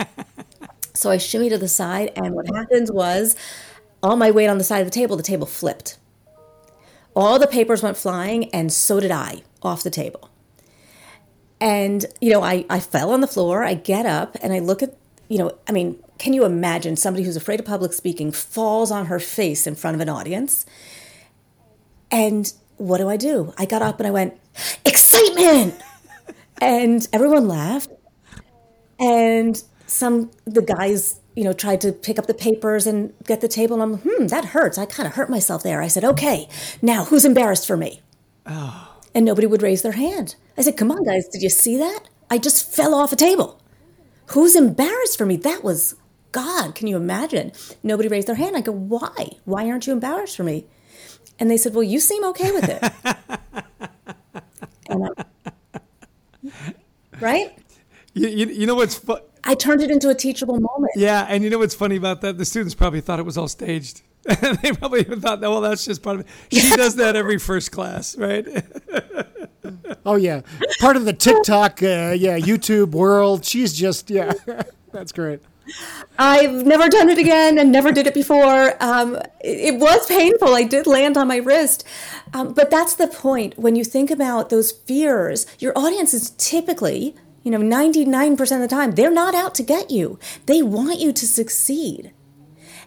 so 0.93 1.12
I 1.12 1.17
shimmy 1.17 1.50
to 1.50 1.57
the 1.57 1.67
side, 1.67 2.12
and 2.15 2.34
what 2.34 2.48
happens 2.53 2.91
was 2.91 3.36
all 4.01 4.16
my 4.16 4.32
weight 4.32 4.48
on 4.48 4.58
the 4.58 4.63
side 4.63 4.80
of 4.80 4.88
the 4.88 4.92
table, 4.92 5.18
the 5.18 5.24
table 5.24 5.48
flipped. 5.48 5.98
All 7.16 7.39
the 7.39 7.48
papers 7.48 7.82
went 7.82 7.98
flying, 7.98 8.50
and 8.51 8.72
so 8.72 9.00
did 9.00 9.12
I 9.12 9.42
off 9.63 9.84
the 9.84 9.89
table. 9.89 10.30
And, 11.60 12.06
you 12.22 12.32
know, 12.32 12.44
I, 12.44 12.66
I 12.70 12.80
fell 12.80 13.12
on 13.12 13.22
the 13.22 13.27
floor. 13.27 13.63
I 13.63 13.74
get 13.74 14.06
up 14.06 14.38
and 14.42 14.54
I 14.54 14.60
look 14.60 14.84
at, 14.84 14.96
you 15.27 15.39
know, 15.39 15.58
I 15.68 15.72
mean, 15.72 16.01
can 16.20 16.34
you 16.34 16.46
imagine 16.46 16.96
somebody 16.96 17.24
who's 17.24 17.36
afraid 17.36 17.60
of 17.60 17.66
public 17.66 17.94
speaking 17.94 18.32
falls 18.32 18.92
on 18.92 19.08
her 19.08 19.20
face 19.20 19.66
in 19.66 19.74
front 19.74 19.96
of 19.96 20.01
an 20.01 20.10
audience? 20.10 20.66
And 22.12 22.51
what 22.77 23.00
do 23.00 23.10
I 23.10 23.18
do? 23.18 23.54
I 23.58 23.66
got 23.66 23.82
up 23.82 24.00
and 24.00 24.08
I 24.08 24.12
went, 24.12 24.36
excitement! 24.86 25.82
and 26.62 27.08
everyone 27.12 27.48
laughed. 27.48 27.89
And 29.00 29.62
some, 29.88 30.32
the 30.46 30.62
guys 30.62 31.20
you 31.38 31.44
know, 31.44 31.53
tried 31.53 31.79
to 31.79 31.91
pick 31.91 32.17
up 32.17 32.25
the 32.25 32.34
papers 32.34 32.88
and 32.88 33.13
get 33.24 33.41
the 33.41 33.48
table. 33.48 33.79
And 33.79 33.84
I'm, 33.84 34.00
hmm, 34.00 34.25
that 34.25 34.44
hurts. 34.44 34.79
I 34.79 34.88
kind 34.88 35.06
of 35.06 35.13
hurt 35.13 35.29
myself 35.29 35.62
there. 35.62 35.84
I 35.84 35.88
said, 35.88 36.03
okay, 36.03 36.50
now 36.82 37.06
who's 37.06 37.25
embarrassed 37.25 37.67
for 37.67 37.77
me? 37.77 38.01
Oh. 38.48 38.96
And 39.13 39.24
nobody 39.24 39.46
would 39.46 39.62
raise 39.62 39.84
their 39.84 39.91
hand. 39.91 40.36
I 40.58 40.63
said, 40.63 40.77
come 40.77 40.89
on, 40.91 41.03
guys, 41.03 41.27
did 41.27 41.44
you 41.44 41.50
see 41.50 41.77
that? 41.77 42.10
I 42.32 42.39
just 42.39 42.74
fell 42.74 42.96
off 42.96 43.12
a 43.12 43.15
table. 43.15 43.62
Who's 44.32 44.56
embarrassed 44.56 45.15
for 45.15 45.27
me? 45.27 45.38
That 45.38 45.63
was 45.63 45.96
God. 46.32 46.74
Can 46.74 46.88
you 46.88 46.98
imagine? 46.98 47.51
Nobody 47.84 48.10
raised 48.10 48.27
their 48.27 48.36
hand. 48.36 48.58
I 48.58 48.62
go, 48.62 48.72
why? 48.72 49.29
Why 49.46 49.70
aren't 49.70 49.86
you 49.86 49.94
embarrassed 49.94 50.36
for 50.36 50.44
me? 50.44 50.65
And 51.38 51.51
they 51.51 51.58
said, 51.58 51.75
well, 51.75 51.84
you 51.84 52.00
seem 52.00 52.24
okay 52.25 52.51
with 52.51 52.67
it. 52.67 52.84
I, 54.89 55.10
right? 57.20 57.56
You, 58.15 58.27
you, 58.27 58.46
you 58.48 58.65
know 58.65 58.74
what's 58.74 58.96
fun? 58.96 59.20
I 59.44 59.56
turned 59.56 59.82
it 59.82 59.91
into 59.91 60.10
a 60.10 60.15
teachable 60.15 60.60
moment. 60.60 60.94
Yeah, 60.96 61.25
and 61.29 61.44
you 61.44 61.50
know 61.50 61.60
what's 61.60 61.75
funny 61.75 61.96
about 61.96 62.22
that? 62.22 62.38
The 62.38 62.46
students 62.46 62.75
probably 62.75 63.01
thought 63.01 63.20
it 63.20 63.25
was 63.25 63.38
all 63.38 63.48
staged. 63.48 64.01
they 64.62 64.72
probably 64.74 65.01
even 65.01 65.22
thought, 65.22 65.39
well, 65.39 65.62
that's 65.62 65.86
just 65.86 66.03
part 66.03 66.20
of 66.20 66.25
it. 66.25 66.27
She 66.51 66.75
does 66.75 66.96
that 66.98 67.15
every 67.15 67.39
first 67.39 67.72
class, 67.72 68.17
right? 68.17 68.46
oh 70.06 70.15
yeah, 70.15 70.41
part 70.79 70.98
of 70.98 71.06
the 71.06 71.13
TikTok, 71.13 71.82
uh, 71.82 72.13
yeah, 72.17 72.38
YouTube 72.38 72.91
world. 72.91 73.46
She's 73.46 73.74
just 73.74 74.10
yeah, 74.10 74.34
that's 74.91 75.13
great. 75.13 75.39
I've 76.17 76.65
never 76.65 76.88
done 76.89 77.10
it 77.10 77.17
again 77.17 77.58
and 77.58 77.72
never 77.72 77.91
did 77.91 78.08
it 78.08 78.13
before. 78.13 78.75
Um, 78.82 79.15
it, 79.41 79.75
it, 79.75 79.79
was 79.79 80.06
painful. 80.08 80.53
I 80.53 80.63
did 80.63 80.88
land 80.88 81.17
on 81.17 81.27
my 81.27 81.38
wrist. 81.38 81.86
Um, 82.34 82.53
but 82.53 82.70
that's 82.70 82.96
the 82.96 83.08
point. 83.08 83.58
When 83.58 83.75
you 83.75 83.84
think 83.84 84.10
about 84.10 84.50
those 84.50 84.72
fears, 84.72 85.46
your 85.60 85.77
audience 85.77 86.13
is 86.13 86.32
typically 86.38 87.15
you 87.48 87.58
know, 87.58 87.60
99% 87.60 88.39
of 88.42 88.60
the 88.60 88.68
time, 88.68 88.92
they're 88.92 89.10
not 89.10 89.34
out 89.34 89.56
to 89.56 89.63
get 89.63 89.89
you. 89.89 90.20
They 90.48 90.62
want 90.62 91.00
you 91.00 91.13
to 91.13 91.25
succeed. 91.25 92.12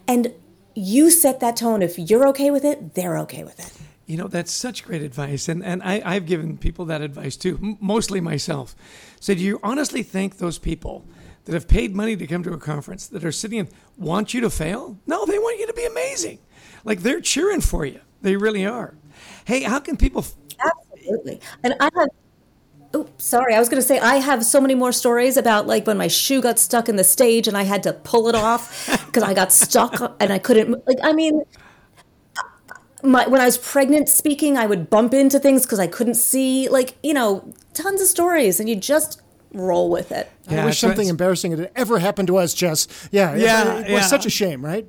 And 0.07 0.35
you 0.75 1.09
set 1.09 1.40
that 1.40 1.57
tone. 1.57 1.81
If 1.81 1.99
you're 1.99 2.29
okay 2.29 2.50
with 2.50 2.62
it, 2.62 2.95
they're 2.95 3.17
okay 3.21 3.43
with 3.43 3.59
it. 3.59 3.73
You 4.05 4.19
know, 4.19 4.29
that's 4.29 4.52
such 4.52 4.85
great 4.85 5.00
advice. 5.00 5.49
And, 5.49 5.64
and 5.64 5.83
I, 5.83 6.02
I've 6.05 6.26
given 6.26 6.59
people 6.59 6.85
that 6.87 7.00
advice 7.00 7.38
too, 7.38 7.59
m- 7.62 7.79
mostly 7.81 8.21
myself. 8.21 8.76
So, 9.19 9.33
do 9.33 9.40
you 9.40 9.61
honestly 9.62 10.02
think 10.02 10.37
those 10.37 10.59
people 10.59 11.07
that 11.47 11.55
have 11.55 11.67
paid 11.67 11.97
money 11.97 12.14
to 12.14 12.26
come 12.26 12.43
to 12.43 12.52
a 12.52 12.59
conference 12.59 13.07
that 13.07 13.25
are 13.25 13.33
sitting 13.33 13.61
and 13.61 13.71
want 13.97 14.35
you 14.35 14.43
to 14.43 14.50
fail? 14.50 14.99
No, 15.07 15.25
they 15.25 15.38
want 15.38 15.59
you 15.59 15.69
to 15.69 15.73
be 15.73 15.87
amazing. 15.87 16.38
Like 16.85 17.00
they're 17.00 17.23
cheering 17.23 17.62
for 17.62 17.87
you. 17.87 18.00
They 18.21 18.37
really 18.37 18.67
are. 18.67 18.93
Hey, 19.47 19.62
how 19.62 19.81
can 19.81 19.97
people? 19.97 20.26
Absolutely. 20.62 21.40
And 21.62 21.76
I 21.81 21.88
have 21.97 22.09
Oh, 22.92 23.06
sorry. 23.18 23.54
I 23.54 23.61
was 23.61 23.68
going 23.68 23.80
to 23.80 23.87
say 23.87 24.00
I 24.00 24.16
have 24.16 24.44
so 24.44 24.61
many 24.61 24.75
more 24.75 24.90
stories 24.90 25.37
about 25.37 25.66
like 25.66 25.87
when 25.87 25.97
my 25.97 26.09
shoe 26.09 26.42
got 26.42 26.59
stuck 26.59 26.88
in 26.88 26.97
the 26.97 27.04
stage 27.04 27.47
and 27.47 27.56
I 27.56 27.62
had 27.62 27.85
to 27.85 27.92
pull 27.92 28.28
it 28.28 28.35
off 28.35 28.88
because 29.06 29.23
I 29.23 29.32
got 29.32 29.52
stuck 29.52 30.16
and 30.18 30.32
I 30.32 30.38
couldn't. 30.38 30.85
Like, 30.87 30.99
I 31.02 31.12
mean, 31.12 31.42
my, 33.02 33.26
when 33.26 33.40
I 33.40 33.47
was 33.47 33.56
pregnant 33.56 34.09
speaking, 34.09 34.56
I 34.59 34.66
would 34.66 34.90
bump 34.90 35.14
into 35.14 35.38
things 35.38 35.64
because 35.64 35.78
I 35.78 35.87
couldn't 35.87 36.14
see. 36.14 36.68
Like, 36.68 36.97
you 37.02 37.14
know, 37.14 37.52
tons 37.73 38.00
of 38.00 38.09
stories, 38.09 38.61
and 38.61 38.68
you 38.68 38.76
just 38.76 39.23
roll 39.52 39.90
with 39.90 40.12
it. 40.12 40.30
I 40.49 40.64
wish 40.64 40.78
something 40.78 41.09
embarrassing 41.09 41.52
had 41.52 41.71
ever 41.76 41.99
happened 41.99 42.28
to 42.28 42.37
us, 42.37 42.54
Chess. 42.54 42.88
Yeah, 43.11 43.35
yeah, 43.35 43.78
it, 43.78 43.90
it 43.90 43.95
was 43.95 44.09
such 44.09 44.26
a 44.26 44.30
shame, 44.30 44.64
right? 44.64 44.87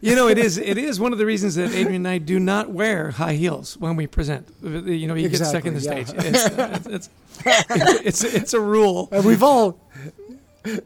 You 0.00 0.14
know, 0.14 0.28
it 0.28 0.38
is. 0.38 0.58
It 0.58 0.78
is 0.78 1.00
one 1.00 1.12
of 1.12 1.18
the 1.18 1.26
reasons 1.26 1.56
that 1.56 1.70
Adrian 1.70 1.94
and 1.94 2.08
I 2.08 2.18
do 2.18 2.38
not 2.38 2.70
wear 2.70 3.10
high 3.10 3.34
heels 3.34 3.76
when 3.76 3.96
we 3.96 4.06
present. 4.06 4.48
You 4.62 5.06
know, 5.06 5.14
you 5.14 5.26
exactly, 5.26 5.28
get 5.28 5.46
stuck 5.46 5.64
in 5.66 5.74
the 5.74 5.80
yeah. 5.80 6.04
stage. 6.04 6.24
It's, 6.26 6.86
it's, 6.86 7.10
it's, 7.46 8.04
it's, 8.04 8.24
it's, 8.24 8.54
a 8.54 8.60
rule. 8.60 9.08
And 9.12 9.24
we've 9.24 9.42
all 9.42 9.80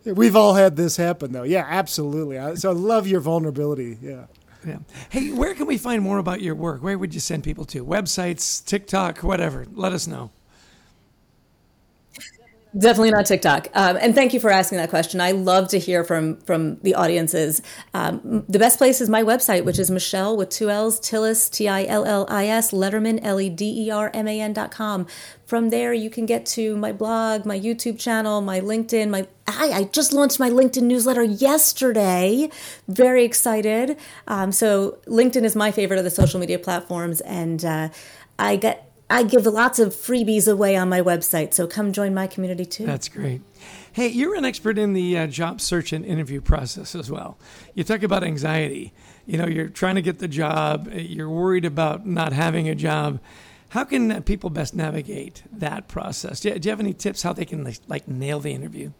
we've 0.04 0.36
all 0.36 0.54
had 0.54 0.76
this 0.76 0.96
happen, 0.96 1.32
though. 1.32 1.42
Yeah, 1.42 1.66
absolutely. 1.68 2.56
So 2.56 2.70
I 2.70 2.74
love 2.74 3.06
your 3.06 3.20
vulnerability. 3.20 3.98
Yeah. 4.00 4.26
Yeah. 4.66 4.78
Hey, 5.10 5.32
where 5.32 5.54
can 5.54 5.66
we 5.66 5.76
find 5.76 6.02
more 6.02 6.18
about 6.18 6.40
your 6.40 6.54
work? 6.54 6.82
Where 6.82 6.96
would 6.96 7.14
you 7.14 7.20
send 7.20 7.42
people 7.42 7.64
to? 7.66 7.84
Websites, 7.84 8.64
TikTok, 8.64 9.18
whatever. 9.18 9.66
Let 9.72 9.92
us 9.92 10.06
know. 10.06 10.30
Definitely 12.76 13.10
not 13.10 13.26
TikTok. 13.26 13.68
Um, 13.74 13.98
and 14.00 14.14
thank 14.14 14.32
you 14.32 14.40
for 14.40 14.48
asking 14.48 14.78
that 14.78 14.88
question. 14.88 15.20
I 15.20 15.32
love 15.32 15.68
to 15.68 15.78
hear 15.78 16.04
from 16.04 16.40
from 16.40 16.76
the 16.76 16.94
audiences. 16.94 17.60
Um, 17.92 18.46
the 18.48 18.58
best 18.58 18.78
place 18.78 19.02
is 19.02 19.10
my 19.10 19.22
website, 19.22 19.66
which 19.66 19.78
is 19.78 19.90
Michelle 19.90 20.38
with 20.38 20.48
two 20.48 20.70
L's, 20.70 20.98
Tillis, 20.98 21.50
T 21.50 21.68
I 21.68 21.84
L 21.84 22.06
L 22.06 22.26
I 22.30 22.46
S, 22.46 22.70
Lederman, 22.72 23.20
L 23.22 23.38
E 23.38 23.50
D 23.50 23.86
E 23.86 23.90
R 23.90 24.10
M 24.14 24.26
A 24.26 24.40
N 24.40 24.54
dot 24.54 24.70
com. 24.70 25.06
From 25.44 25.68
there, 25.68 25.92
you 25.92 26.08
can 26.08 26.24
get 26.24 26.46
to 26.46 26.74
my 26.78 26.92
blog, 26.92 27.44
my 27.44 27.60
YouTube 27.60 27.98
channel, 27.98 28.40
my 28.40 28.60
LinkedIn. 28.60 29.10
My 29.10 29.26
I, 29.46 29.72
I 29.72 29.84
just 29.84 30.14
launched 30.14 30.40
my 30.40 30.48
LinkedIn 30.48 30.84
newsletter 30.84 31.22
yesterday. 31.22 32.48
Very 32.88 33.24
excited. 33.24 33.98
Um, 34.26 34.50
so 34.50 34.98
LinkedIn 35.06 35.42
is 35.42 35.54
my 35.54 35.72
favorite 35.72 35.98
of 35.98 36.04
the 36.04 36.10
social 36.10 36.40
media 36.40 36.58
platforms, 36.58 37.20
and 37.20 37.62
uh, 37.66 37.90
I 38.38 38.56
get 38.56 38.91
I 39.12 39.24
give 39.24 39.44
lots 39.44 39.78
of 39.78 39.90
freebies 39.90 40.50
away 40.50 40.74
on 40.74 40.88
my 40.88 41.02
website, 41.02 41.52
so 41.52 41.66
come 41.66 41.92
join 41.92 42.14
my 42.14 42.26
community 42.26 42.64
too. 42.64 42.86
That's 42.86 43.10
great. 43.10 43.42
Hey, 43.92 44.08
you're 44.08 44.34
an 44.34 44.46
expert 44.46 44.78
in 44.78 44.94
the 44.94 45.18
uh, 45.18 45.26
job 45.26 45.60
search 45.60 45.92
and 45.92 46.02
interview 46.02 46.40
process 46.40 46.94
as 46.94 47.10
well. 47.10 47.38
You 47.74 47.84
talk 47.84 48.02
about 48.02 48.24
anxiety. 48.24 48.94
You 49.26 49.36
know, 49.36 49.46
you're 49.46 49.68
trying 49.68 49.96
to 49.96 50.02
get 50.02 50.18
the 50.18 50.28
job, 50.28 50.88
you're 50.90 51.28
worried 51.28 51.66
about 51.66 52.06
not 52.06 52.32
having 52.32 52.70
a 52.70 52.74
job. 52.74 53.20
How 53.68 53.84
can 53.84 54.22
people 54.22 54.48
best 54.48 54.74
navigate 54.74 55.42
that 55.52 55.88
process? 55.88 56.40
Do 56.40 56.48
you, 56.48 56.58
do 56.58 56.68
you 56.68 56.70
have 56.70 56.80
any 56.80 56.94
tips 56.94 57.22
how 57.22 57.34
they 57.34 57.44
can 57.44 57.70
like 57.88 58.08
nail 58.08 58.40
the 58.40 58.52
interview? 58.52 58.92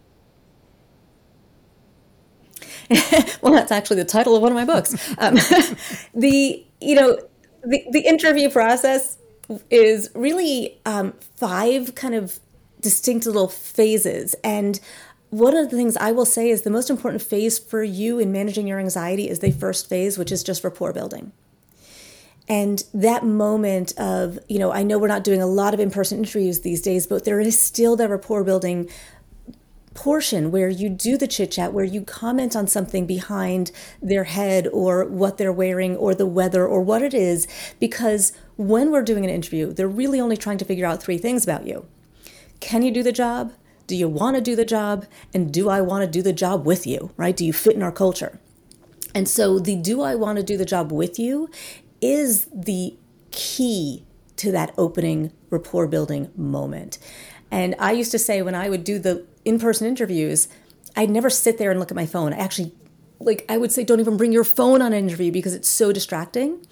well, 3.41 3.55
that's 3.55 3.73
actually 3.73 3.97
the 3.97 4.05
title 4.05 4.37
of 4.37 4.43
one 4.43 4.53
of 4.53 4.57
my 4.57 4.67
books. 4.67 4.95
Um, 5.17 5.35
the 6.15 6.67
you 6.83 6.95
know 6.95 7.19
the 7.65 7.83
the 7.91 8.01
interview 8.01 8.51
process 8.51 9.17
is 9.71 10.11
really 10.15 10.79
um, 10.87 11.15
five 11.37 11.95
kind 11.95 12.15
of 12.15 12.39
distinct 12.81 13.27
little 13.27 13.49
phases. 13.49 14.35
And 14.45 14.79
one 15.31 15.57
of 15.57 15.71
the 15.71 15.77
things 15.77 15.97
I 15.97 16.13
will 16.13 16.27
say 16.27 16.51
is 16.51 16.63
the 16.63 16.71
most 16.71 16.91
important 16.91 17.23
phase 17.23 17.59
for 17.59 17.83
you 17.83 18.19
in 18.19 18.33
managing 18.33 18.67
your 18.67 18.79
anxiety 18.79 19.29
is 19.29 19.39
the 19.39 19.51
first 19.51 19.89
phase, 19.89 20.19
which 20.19 20.31
is 20.31 20.43
just 20.43 20.63
rapport 20.63 20.93
building. 20.93 21.33
And 22.49 22.85
that 22.93 23.25
moment 23.25 23.99
of, 23.99 24.39
you 24.49 24.59
know, 24.59 24.73
I 24.73 24.83
know 24.83 24.99
we're 24.99 25.07
not 25.09 25.25
doing 25.25 25.41
a 25.41 25.47
lot 25.47 25.75
of 25.75 25.81
in 25.81 25.91
person 25.91 26.19
interviews 26.19 26.61
these 26.61 26.83
days, 26.83 27.07
but 27.07 27.25
there 27.25 27.41
is 27.41 27.59
still 27.59 27.97
that 27.97 28.11
rapport 28.11 28.45
building 28.45 28.91
portion 29.95 30.51
where 30.51 30.69
you 30.69 30.89
do 30.89 31.17
the 31.17 31.27
chit 31.27 31.53
chat, 31.53 31.73
where 31.73 31.85
you 31.85 32.03
comment 32.03 32.57
on 32.57 32.67
something 32.67 33.07
behind 33.07 33.71
their 34.01 34.25
head 34.25 34.69
or 34.73 35.05
what 35.05 35.39
they're 35.39 35.53
wearing 35.53 35.97
or 35.97 36.15
the 36.15 36.27
weather 36.27 36.67
or 36.67 36.83
what 36.83 37.03
it 37.03 37.15
is. 37.15 37.47
Because 37.79 38.33
when 38.57 38.91
we're 38.91 39.03
doing 39.03 39.25
an 39.25 39.31
interview, 39.31 39.73
they're 39.73 39.89
really 39.89 40.21
only 40.21 40.37
trying 40.37 40.59
to 40.59 40.65
figure 40.65 40.87
out 40.87 41.03
three 41.03 41.19
things 41.19 41.45
about 41.45 41.67
you 41.67 41.87
Can 42.61 42.83
you 42.83 42.91
do 42.93 43.03
the 43.03 43.13
job? 43.13 43.53
Do 43.87 43.97
you 43.97 44.09
want 44.09 44.37
to 44.37 44.41
do 44.41 44.57
the 44.57 44.65
job? 44.65 45.07
And 45.35 45.53
do 45.53 45.69
I 45.69 45.81
want 45.81 46.05
to 46.05 46.11
do 46.11 46.23
the 46.23 46.33
job 46.33 46.65
with 46.65 46.87
you, 46.87 47.11
right? 47.17 47.37
Do 47.37 47.45
you 47.45 47.53
fit 47.53 47.75
in 47.75 47.83
our 47.83 47.93
culture? 47.93 48.39
And 49.15 49.29
so 49.29 49.59
the 49.59 49.77
do 49.77 50.01
I 50.01 50.15
want 50.15 50.39
to 50.39 50.43
do 50.43 50.57
the 50.57 50.65
job 50.65 50.93
with 50.93 51.19
you 51.19 51.51
is 52.01 52.47
the 52.55 52.97
key 53.31 54.05
to 54.37 54.51
that 54.53 54.73
opening 54.79 55.33
rapport 55.51 55.87
building 55.87 56.31
moment. 56.37 56.99
And 57.53 57.77
I 57.79 57.93
used 57.93 58.11
to 58.13 58.19
say 58.19 58.41
when 58.41 58.55
I 58.55 58.71
would 58.71 58.83
do 58.83 58.99
the 58.99 59.27
in 59.45 59.61
person 59.61 59.87
interviews, 59.87 60.49
I'd 60.97 61.11
never 61.11 61.31
sit 61.31 61.59
there 61.59 61.71
and 61.71 61.79
look 61.79 61.91
at 61.91 61.97
my 61.97 62.07
phone. 62.07 62.33
I 62.33 62.39
actually, 62.39 62.73
like, 63.21 63.45
I 63.49 63.59
would 63.59 63.71
say, 63.71 63.85
don't 63.85 64.01
even 64.01 64.17
bring 64.17 64.33
your 64.33 64.43
phone 64.43 64.81
on 64.81 64.95
an 64.95 65.05
interview 65.05 65.31
because 65.31 65.55
it's 65.55 65.69
so 65.69 65.93
distracting. 65.93 66.67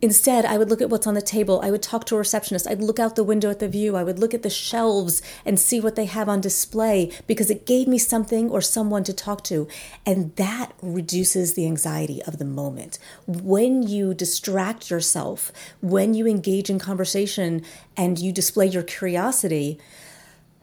Instead, 0.00 0.44
I 0.44 0.58
would 0.58 0.68
look 0.68 0.80
at 0.80 0.90
what's 0.90 1.06
on 1.06 1.14
the 1.14 1.22
table. 1.22 1.60
I 1.62 1.70
would 1.70 1.82
talk 1.82 2.04
to 2.06 2.16
a 2.16 2.18
receptionist. 2.18 2.68
I'd 2.68 2.82
look 2.82 2.98
out 2.98 3.14
the 3.14 3.22
window 3.22 3.50
at 3.50 3.60
the 3.60 3.68
view. 3.68 3.94
I 3.96 4.02
would 4.02 4.18
look 4.18 4.34
at 4.34 4.42
the 4.42 4.50
shelves 4.50 5.22
and 5.44 5.60
see 5.60 5.80
what 5.80 5.94
they 5.94 6.06
have 6.06 6.28
on 6.28 6.40
display 6.40 7.12
because 7.28 7.50
it 7.50 7.66
gave 7.66 7.86
me 7.86 7.98
something 7.98 8.50
or 8.50 8.60
someone 8.60 9.04
to 9.04 9.12
talk 9.12 9.44
to. 9.44 9.68
And 10.04 10.34
that 10.36 10.72
reduces 10.82 11.54
the 11.54 11.66
anxiety 11.66 12.20
of 12.24 12.38
the 12.38 12.44
moment. 12.44 12.98
When 13.26 13.84
you 13.84 14.12
distract 14.12 14.90
yourself, 14.90 15.52
when 15.80 16.14
you 16.14 16.26
engage 16.26 16.68
in 16.68 16.80
conversation 16.80 17.62
and 17.96 18.18
you 18.18 18.32
display 18.32 18.66
your 18.66 18.82
curiosity, 18.82 19.78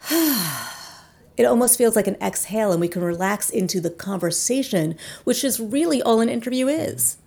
it 1.38 1.45
almost 1.45 1.77
feels 1.77 1.95
like 1.95 2.07
an 2.07 2.17
exhale 2.21 2.71
and 2.71 2.81
we 2.81 2.88
can 2.88 3.03
relax 3.03 3.49
into 3.49 3.79
the 3.81 3.89
conversation, 3.89 4.95
which 5.23 5.43
is 5.43 5.59
really 5.59 6.01
all 6.01 6.21
an 6.21 6.29
interview 6.29 6.67
is. 6.67 7.17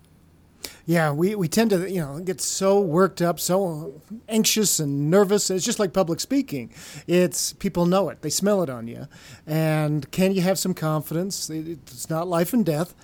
Yeah, 0.85 1.13
we, 1.13 1.37
we 1.37 1.47
tend 1.47 1.71
to, 1.71 1.89
you 1.89 2.01
know, 2.01 2.19
get 2.19 2.41
so 2.41 2.81
worked 2.81 3.23
up, 3.23 3.39
so 3.39 4.03
anxious 4.29 4.81
and 4.81 5.11
nervous. 5.11 5.49
It's 5.49 5.65
just 5.65 5.79
like 5.79 5.93
public 5.93 6.19
speaking. 6.19 6.73
It's 7.07 7.53
people 7.53 7.87
know 7.87 8.09
it. 8.09 8.23
They 8.23 8.31
smell 8.31 8.63
it 8.63 8.71
on 8.71 8.89
you. 8.89 9.07
And 9.47 10.11
can 10.11 10.33
you 10.33 10.41
have 10.41 10.59
some 10.59 10.75
confidence? 10.75 11.49
It's 11.51 12.11
not 12.11 12.27
life 12.27 12.53
and 12.53 12.67
death. 12.67 12.95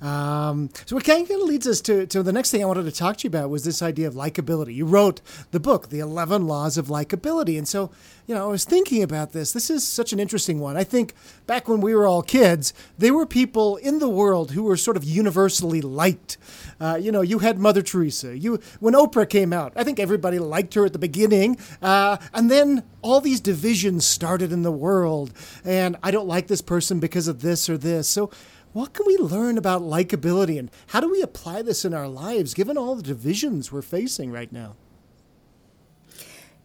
Um, 0.00 0.68
so 0.84 0.94
what 0.94 1.04
kind 1.04 1.28
of 1.28 1.40
leads 1.40 1.66
us 1.66 1.80
to, 1.82 2.06
to 2.08 2.22
the 2.22 2.32
next 2.32 2.50
thing 2.50 2.62
I 2.62 2.66
wanted 2.66 2.84
to 2.84 2.92
talk 2.92 3.16
to 3.18 3.24
you 3.24 3.28
about 3.28 3.48
was 3.48 3.64
this 3.64 3.80
idea 3.80 4.06
of 4.06 4.14
likability. 4.14 4.74
You 4.74 4.84
wrote 4.84 5.20
the 5.52 5.60
book, 5.60 5.88
The 5.88 6.00
11 6.00 6.46
Laws 6.46 6.76
of 6.76 6.88
Likability. 6.88 7.56
And 7.56 7.66
so, 7.66 7.90
you 8.26 8.34
know, 8.34 8.44
I 8.44 8.50
was 8.50 8.64
thinking 8.64 9.02
about 9.02 9.32
this. 9.32 9.52
This 9.52 9.70
is 9.70 9.86
such 9.86 10.12
an 10.12 10.20
interesting 10.20 10.60
one. 10.60 10.76
I 10.76 10.84
think 10.84 11.14
back 11.46 11.66
when 11.66 11.80
we 11.80 11.94
were 11.94 12.06
all 12.06 12.22
kids, 12.22 12.74
there 12.98 13.14
were 13.14 13.26
people 13.26 13.76
in 13.76 13.98
the 13.98 14.08
world 14.08 14.50
who 14.50 14.64
were 14.64 14.76
sort 14.76 14.98
of 14.98 15.04
universally 15.04 15.80
liked. 15.80 16.36
Uh, 16.78 16.98
you 17.00 17.10
know, 17.10 17.22
you 17.22 17.38
had 17.38 17.58
Mother 17.58 17.82
Teresa. 17.82 18.36
You 18.36 18.60
when 18.80 18.92
Oprah 18.94 19.28
came 19.28 19.52
out, 19.52 19.72
I 19.76 19.84
think 19.84 19.98
everybody 19.98 20.38
liked 20.38 20.74
her 20.74 20.84
at 20.84 20.92
the 20.92 20.98
beginning, 20.98 21.56
uh, 21.80 22.18
and 22.34 22.50
then 22.50 22.82
all 23.00 23.20
these 23.20 23.40
divisions 23.40 24.04
started 24.04 24.52
in 24.52 24.62
the 24.62 24.72
world. 24.72 25.32
And 25.64 25.96
I 26.02 26.10
don't 26.10 26.28
like 26.28 26.48
this 26.48 26.60
person 26.60 27.00
because 27.00 27.28
of 27.28 27.40
this 27.40 27.70
or 27.70 27.78
this. 27.78 28.08
So 28.08 28.30
what 28.76 28.92
can 28.92 29.06
we 29.06 29.16
learn 29.16 29.56
about 29.56 29.80
likability 29.80 30.58
and 30.58 30.70
how 30.88 31.00
do 31.00 31.10
we 31.10 31.22
apply 31.22 31.62
this 31.62 31.82
in 31.82 31.94
our 31.94 32.06
lives 32.06 32.52
given 32.52 32.76
all 32.76 32.94
the 32.94 33.02
divisions 33.02 33.72
we're 33.72 33.80
facing 33.80 34.30
right 34.30 34.52
now? 34.52 34.76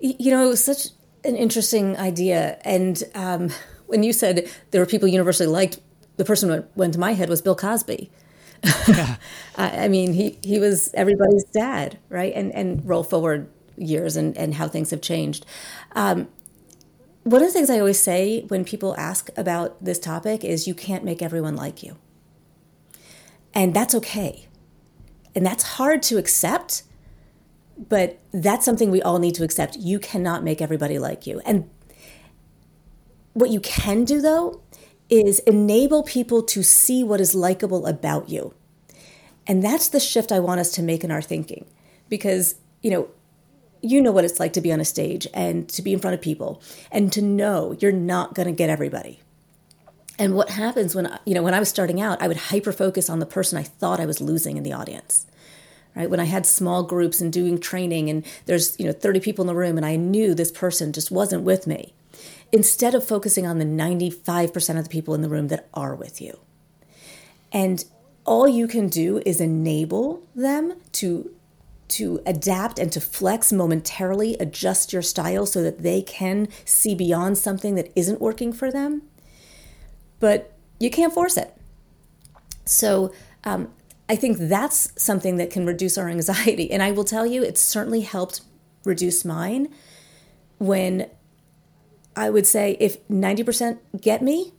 You 0.02 0.32
know, 0.32 0.45
it 0.45 0.50
was 0.50 0.62
such 0.62 0.88
an 1.24 1.38
interesting 1.38 1.95
idea. 1.97 2.60
And 2.65 3.02
um, 3.15 3.50
when 3.88 4.04
you 4.04 4.12
said 4.12 4.52
there 4.71 4.82
were 4.82 4.86
people 4.86 5.08
universally 5.08 5.47
liked, 5.47 5.80
the 6.17 6.26
person 6.26 6.50
that 6.50 6.76
went 6.76 6.91
to 6.95 7.00
my 7.00 7.13
head 7.13 7.30
was 7.30 7.41
Bill 7.41 7.56
Cosby. 7.56 8.12
Yeah. 8.89 9.15
I 9.56 9.88
mean, 9.88 10.12
he, 10.13 10.38
he 10.43 10.60
was 10.60 10.93
everybody's 10.93 11.45
dad, 11.45 11.97
right? 12.10 12.34
And, 12.36 12.54
and 12.54 12.86
roll 12.86 13.04
forward 13.04 13.50
years 13.78 14.17
and, 14.17 14.38
and 14.38 14.54
how 14.54 14.67
things 14.67 14.91
have 14.91 15.02
changed. 15.02 15.45
Um, 15.93 16.28
one 17.24 17.42
of 17.42 17.48
the 17.48 17.54
things 17.54 17.70
I 17.70 17.80
always 17.80 18.00
say 18.00 18.42
when 18.48 18.66
people 18.66 18.96
ask 18.98 19.30
about 19.38 19.84
this 19.84 20.00
topic 20.00 20.44
is 20.44 20.68
you 20.68 20.74
can't 20.74 21.04
make 21.04 21.22
everyone 21.22 21.56
like 21.56 21.84
you. 21.84 21.98
And 23.54 23.74
that's 23.74 23.94
okay. 23.96 24.48
And 25.36 25.46
that's 25.46 25.64
hard 25.64 26.02
to 26.04 26.18
accept, 26.18 26.84
but 27.78 28.20
that's 28.32 28.66
something 28.66 28.90
we 28.90 29.02
all 29.02 29.20
need 29.20 29.36
to 29.36 29.44
accept. 29.44 29.78
You 29.78 30.00
cannot 30.00 30.44
make 30.44 30.62
everybody 30.62 30.98
like 30.98 31.28
you. 31.28 31.42
And 31.46 31.70
what 33.34 33.50
you 33.50 33.60
can 33.60 34.04
do, 34.04 34.20
though, 34.20 34.62
is 35.10 35.40
enable 35.40 36.04
people 36.04 36.42
to 36.44 36.64
see 36.64 37.04
what 37.04 37.22
is 37.22 37.36
likable 37.36 37.86
about 37.86 38.30
you. 38.30 38.54
And 39.46 39.64
that's 39.64 39.90
the 39.90 40.00
shift 40.00 40.32
I 40.32 40.40
want 40.40 40.60
us 40.60 40.72
to 40.74 40.84
make 40.84 41.04
in 41.04 41.12
our 41.12 41.22
thinking. 41.22 41.66
Because, 42.10 42.56
you 42.82 42.92
know, 42.92 43.10
you 43.82 44.02
know 44.02 44.12
what 44.12 44.26
it's 44.26 44.39
like 44.39 44.54
to 44.54 44.62
be 44.62 44.72
on 44.72 44.80
a 44.80 44.86
stage 44.86 45.28
and 45.34 45.67
to 45.70 45.82
be 45.82 45.94
in 45.94 46.00
front 46.00 46.13
of 46.13 46.22
people 46.22 46.62
and 46.91 47.12
to 47.13 47.22
know 47.22 47.76
you're 47.80 47.91
not 47.91 48.36
going 48.36 48.48
to 48.48 48.54
get 48.54 48.70
everybody. 48.70 49.20
And 50.20 50.36
what 50.36 50.50
happens 50.52 50.94
when 50.94 51.17
you 51.26 51.34
know 51.34 51.41
when 51.41 51.54
I 51.54 51.60
was 51.60 51.70
starting 51.70 52.00
out, 52.00 52.22
I 52.22 52.28
would 52.28 52.38
hyper 52.38 52.72
focus 52.72 53.10
on 53.10 53.20
the 53.20 53.26
person 53.26 53.58
I 53.58 53.63
thought 53.63 54.00
I 54.00 54.06
was 54.06 54.22
losing 54.22 54.58
in 54.58 54.63
the 54.63 54.74
audience. 54.74 55.26
Right? 55.96 56.10
When 56.10 56.20
I 56.20 56.26
had 56.26 56.46
small 56.46 56.84
groups 56.84 57.20
and 57.20 57.34
doing 57.34 57.60
training 57.60 58.10
and 58.10 58.26
there's, 58.46 58.80
you 58.80 58.86
know, 58.86 58.94
30 58.94 59.20
people 59.20 59.44
in 59.44 59.48
the 59.48 59.56
room 59.56 59.76
and 59.76 59.86
I 59.86 59.98
knew 59.98 60.34
this 60.34 60.52
person 60.52 60.94
just 60.94 61.12
wasn't 61.12 61.44
with 61.44 61.67
me. 61.67 61.94
Instead 62.54 62.96
of 62.96 63.06
focusing 63.06 63.46
on 63.46 63.58
the 63.58 63.65
95% 63.65 64.78
of 64.78 64.86
the 64.86 64.89
people 64.89 65.13
in 65.13 65.22
the 65.22 65.28
room 65.28 65.50
that 65.50 65.67
are 65.74 65.96
with 65.96 66.22
you. 66.22 66.39
And 67.52 67.84
all 68.26 68.48
you 68.48 68.67
can 68.67 68.88
do 68.88 69.22
is 69.26 69.41
enable 69.41 70.24
them 70.34 70.76
to 70.94 71.32
to 71.91 72.21
adapt 72.25 72.80
and 72.80 72.91
to 72.91 73.01
flex 73.01 73.51
momentarily, 73.51 74.36
adjust 74.39 74.93
your 74.93 75.01
style 75.01 75.45
so 75.45 75.62
that 75.62 75.84
they 75.84 76.01
can 76.01 76.47
see 76.65 76.95
beyond 76.95 77.38
something 77.38 77.75
that 77.75 77.91
isn't 77.95 78.21
working 78.21 78.54
for 78.54 78.71
them. 78.71 79.04
But 80.19 80.54
you 80.80 80.89
can't 80.89 81.13
force 81.13 81.38
it. 81.38 81.56
So 82.65 83.13
um, 83.43 83.71
I 84.08 84.15
think 84.15 84.38
that's 84.38 84.91
something 85.01 85.38
that 85.38 85.49
can 85.49 85.65
reduce 85.65 85.97
our 85.97 86.10
anxiety. 86.10 86.71
And 86.71 86.82
I 86.82 86.91
will 86.91 87.04
tell 87.04 87.25
you, 87.25 87.43
it 87.43 87.58
certainly 87.58 88.01
helped 88.01 88.41
reduce 88.84 89.23
mine 89.23 89.67
when 90.58 91.10
I 92.15 92.30
would 92.30 92.45
say 92.45 92.77
if 92.80 93.06
90% 93.08 93.80
get 93.99 94.21
me 94.21 94.54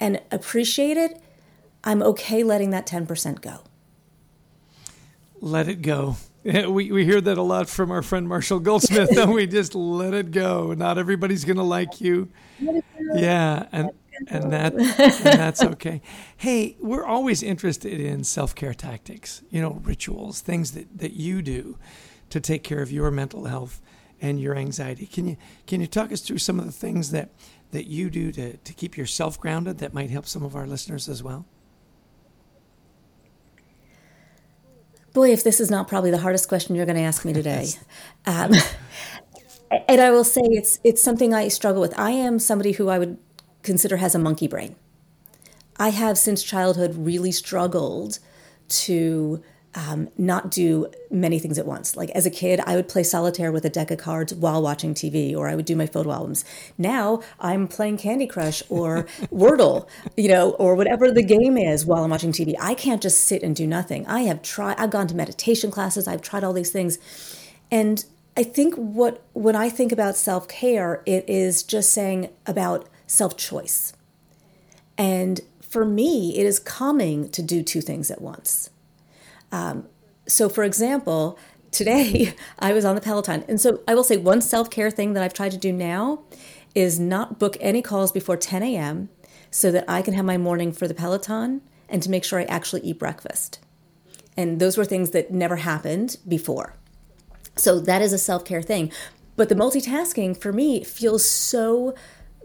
and 0.00 0.20
appreciate 0.30 0.96
it, 0.96 1.20
I'm 1.82 2.02
okay 2.02 2.42
letting 2.42 2.70
that 2.70 2.86
10% 2.86 3.40
go. 3.40 3.60
Let 5.40 5.68
it 5.68 5.82
go. 5.82 6.16
We, 6.68 6.92
we 6.92 7.04
hear 7.04 7.20
that 7.22 7.38
a 7.38 7.42
lot 7.42 7.68
from 7.70 7.90
our 7.90 8.02
friend 8.02 8.28
Marshall 8.28 8.60
Goldsmith, 8.60 9.16
and 9.16 9.32
we 9.32 9.46
just 9.46 9.74
let 9.74 10.12
it 10.12 10.30
go. 10.30 10.74
Not 10.74 10.98
everybody's 10.98 11.44
going 11.44 11.56
to 11.56 11.62
like 11.62 12.00
you. 12.02 12.28
Yeah, 13.14 13.66
and 13.72 13.90
and 14.28 14.52
that 14.52 14.74
and 14.74 15.24
that's 15.24 15.62
okay. 15.72 16.02
Hey, 16.36 16.76
we're 16.80 17.04
always 17.04 17.42
interested 17.42 17.98
in 18.00 18.24
self 18.24 18.54
care 18.54 18.74
tactics. 18.74 19.42
You 19.50 19.60
know, 19.62 19.80
rituals, 19.82 20.40
things 20.40 20.72
that 20.72 20.98
that 20.98 21.14
you 21.14 21.42
do 21.42 21.78
to 22.30 22.40
take 22.40 22.62
care 22.62 22.82
of 22.82 22.92
your 22.92 23.10
mental 23.10 23.46
health 23.46 23.80
and 24.20 24.40
your 24.40 24.54
anxiety. 24.54 25.06
Can 25.06 25.28
you 25.28 25.36
can 25.66 25.80
you 25.80 25.86
talk 25.86 26.12
us 26.12 26.20
through 26.20 26.38
some 26.38 26.58
of 26.58 26.66
the 26.66 26.72
things 26.72 27.10
that 27.10 27.30
that 27.70 27.86
you 27.86 28.10
do 28.10 28.30
to 28.32 28.56
to 28.58 28.72
keep 28.74 28.96
yourself 28.96 29.40
grounded 29.40 29.78
that 29.78 29.94
might 29.94 30.10
help 30.10 30.26
some 30.26 30.42
of 30.42 30.54
our 30.54 30.66
listeners 30.66 31.08
as 31.08 31.22
well? 31.22 31.46
Boy, 35.14 35.32
if 35.32 35.44
this 35.44 35.60
is 35.60 35.70
not 35.70 35.86
probably 35.86 36.10
the 36.10 36.18
hardest 36.18 36.48
question 36.48 36.74
you're 36.74 36.86
going 36.86 36.96
to 36.96 37.02
ask 37.02 37.24
me 37.24 37.32
today. 37.32 37.68
Um, 38.26 38.52
and 39.88 40.00
I 40.00 40.10
will 40.10 40.24
say 40.24 40.42
it's 40.44 40.80
it's 40.82 41.00
something 41.00 41.32
I 41.32 41.48
struggle 41.48 41.80
with. 41.80 41.96
I 41.96 42.10
am 42.10 42.40
somebody 42.40 42.72
who 42.72 42.88
I 42.88 42.98
would 42.98 43.16
consider 43.62 43.98
has 43.98 44.16
a 44.16 44.18
monkey 44.18 44.48
brain. 44.48 44.74
I 45.76 45.90
have 45.90 46.18
since 46.18 46.42
childhood 46.42 46.96
really 46.96 47.30
struggled 47.30 48.18
to 48.68 49.40
um, 49.74 50.08
not 50.16 50.50
do 50.50 50.86
many 51.10 51.38
things 51.38 51.58
at 51.58 51.66
once. 51.66 51.96
Like 51.96 52.10
as 52.10 52.26
a 52.26 52.30
kid, 52.30 52.60
I 52.66 52.76
would 52.76 52.88
play 52.88 53.02
solitaire 53.02 53.50
with 53.50 53.64
a 53.64 53.70
deck 53.70 53.90
of 53.90 53.98
cards 53.98 54.32
while 54.34 54.62
watching 54.62 54.94
TV, 54.94 55.36
or 55.36 55.48
I 55.48 55.54
would 55.54 55.64
do 55.64 55.76
my 55.76 55.86
photo 55.86 56.12
albums. 56.12 56.44
Now 56.78 57.22
I'm 57.40 57.66
playing 57.66 57.98
Candy 57.98 58.26
Crush 58.26 58.62
or 58.68 59.04
Wordle, 59.32 59.88
you 60.16 60.28
know, 60.28 60.50
or 60.52 60.74
whatever 60.74 61.10
the 61.10 61.24
game 61.24 61.56
is 61.56 61.84
while 61.84 62.04
I'm 62.04 62.10
watching 62.10 62.32
TV. 62.32 62.54
I 62.60 62.74
can't 62.74 63.02
just 63.02 63.22
sit 63.22 63.42
and 63.42 63.54
do 63.56 63.66
nothing. 63.66 64.06
I 64.06 64.22
have 64.22 64.42
tried. 64.42 64.78
I've 64.78 64.90
gone 64.90 65.08
to 65.08 65.16
meditation 65.16 65.70
classes. 65.70 66.06
I've 66.06 66.22
tried 66.22 66.44
all 66.44 66.52
these 66.52 66.70
things, 66.70 66.98
and 67.70 68.04
I 68.36 68.44
think 68.44 68.74
what 68.76 69.22
when 69.32 69.56
I 69.56 69.68
think 69.70 69.92
about 69.92 70.16
self 70.16 70.46
care, 70.46 71.02
it 71.06 71.28
is 71.28 71.62
just 71.62 71.90
saying 71.90 72.30
about 72.46 72.88
self 73.06 73.36
choice, 73.36 73.92
and 74.96 75.40
for 75.60 75.84
me, 75.84 76.38
it 76.38 76.46
is 76.46 76.60
calming 76.60 77.28
to 77.30 77.42
do 77.42 77.60
two 77.62 77.80
things 77.80 78.08
at 78.08 78.22
once. 78.22 78.70
Um, 79.54 79.86
so, 80.26 80.48
for 80.48 80.64
example, 80.64 81.38
today 81.70 82.34
I 82.58 82.72
was 82.72 82.84
on 82.84 82.96
the 82.96 83.00
Peloton. 83.00 83.44
And 83.46 83.60
so 83.60 83.80
I 83.86 83.94
will 83.94 84.02
say 84.02 84.16
one 84.16 84.40
self 84.40 84.68
care 84.68 84.90
thing 84.90 85.12
that 85.12 85.22
I've 85.22 85.32
tried 85.32 85.52
to 85.52 85.58
do 85.58 85.72
now 85.72 86.24
is 86.74 86.98
not 86.98 87.38
book 87.38 87.56
any 87.60 87.80
calls 87.80 88.10
before 88.10 88.36
10 88.36 88.64
a.m. 88.64 89.10
so 89.52 89.70
that 89.70 89.84
I 89.86 90.02
can 90.02 90.14
have 90.14 90.24
my 90.24 90.36
morning 90.36 90.72
for 90.72 90.88
the 90.88 90.94
Peloton 90.94 91.62
and 91.88 92.02
to 92.02 92.10
make 92.10 92.24
sure 92.24 92.40
I 92.40 92.44
actually 92.44 92.80
eat 92.82 92.98
breakfast. 92.98 93.60
And 94.36 94.58
those 94.58 94.76
were 94.76 94.84
things 94.84 95.10
that 95.10 95.30
never 95.30 95.56
happened 95.56 96.16
before. 96.26 96.74
So 97.54 97.78
that 97.78 98.02
is 98.02 98.12
a 98.12 98.18
self 98.18 98.44
care 98.44 98.62
thing. 98.62 98.90
But 99.36 99.48
the 99.48 99.54
multitasking 99.54 100.36
for 100.36 100.52
me 100.52 100.82
feels 100.82 101.24
so 101.24 101.94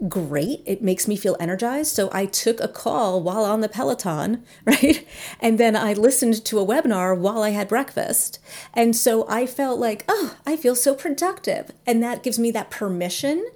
great. 0.08 0.62
It 0.66 0.82
makes 0.82 1.06
me 1.06 1.16
feel 1.16 1.36
energized. 1.38 1.94
So 1.94 2.08
I 2.12 2.26
took 2.26 2.60
a 2.60 2.68
call 2.68 3.22
while 3.22 3.44
on 3.44 3.60
the 3.60 3.68
Peloton, 3.68 4.44
right? 4.64 5.06
And 5.40 5.58
then 5.58 5.76
I 5.76 5.92
listened 5.92 6.44
to 6.44 6.58
a 6.58 6.66
webinar 6.66 7.16
while 7.16 7.42
I 7.42 7.50
had 7.50 7.68
breakfast. 7.68 8.38
And 8.74 8.94
so 8.96 9.26
I 9.28 9.46
felt 9.46 9.78
like, 9.78 10.04
oh, 10.08 10.36
I 10.46 10.56
feel 10.56 10.74
so 10.74 10.94
productive. 10.94 11.70
And 11.86 12.02
that 12.02 12.22
gives 12.22 12.38
me 12.38 12.50
that 12.52 12.70
permission 12.70 13.46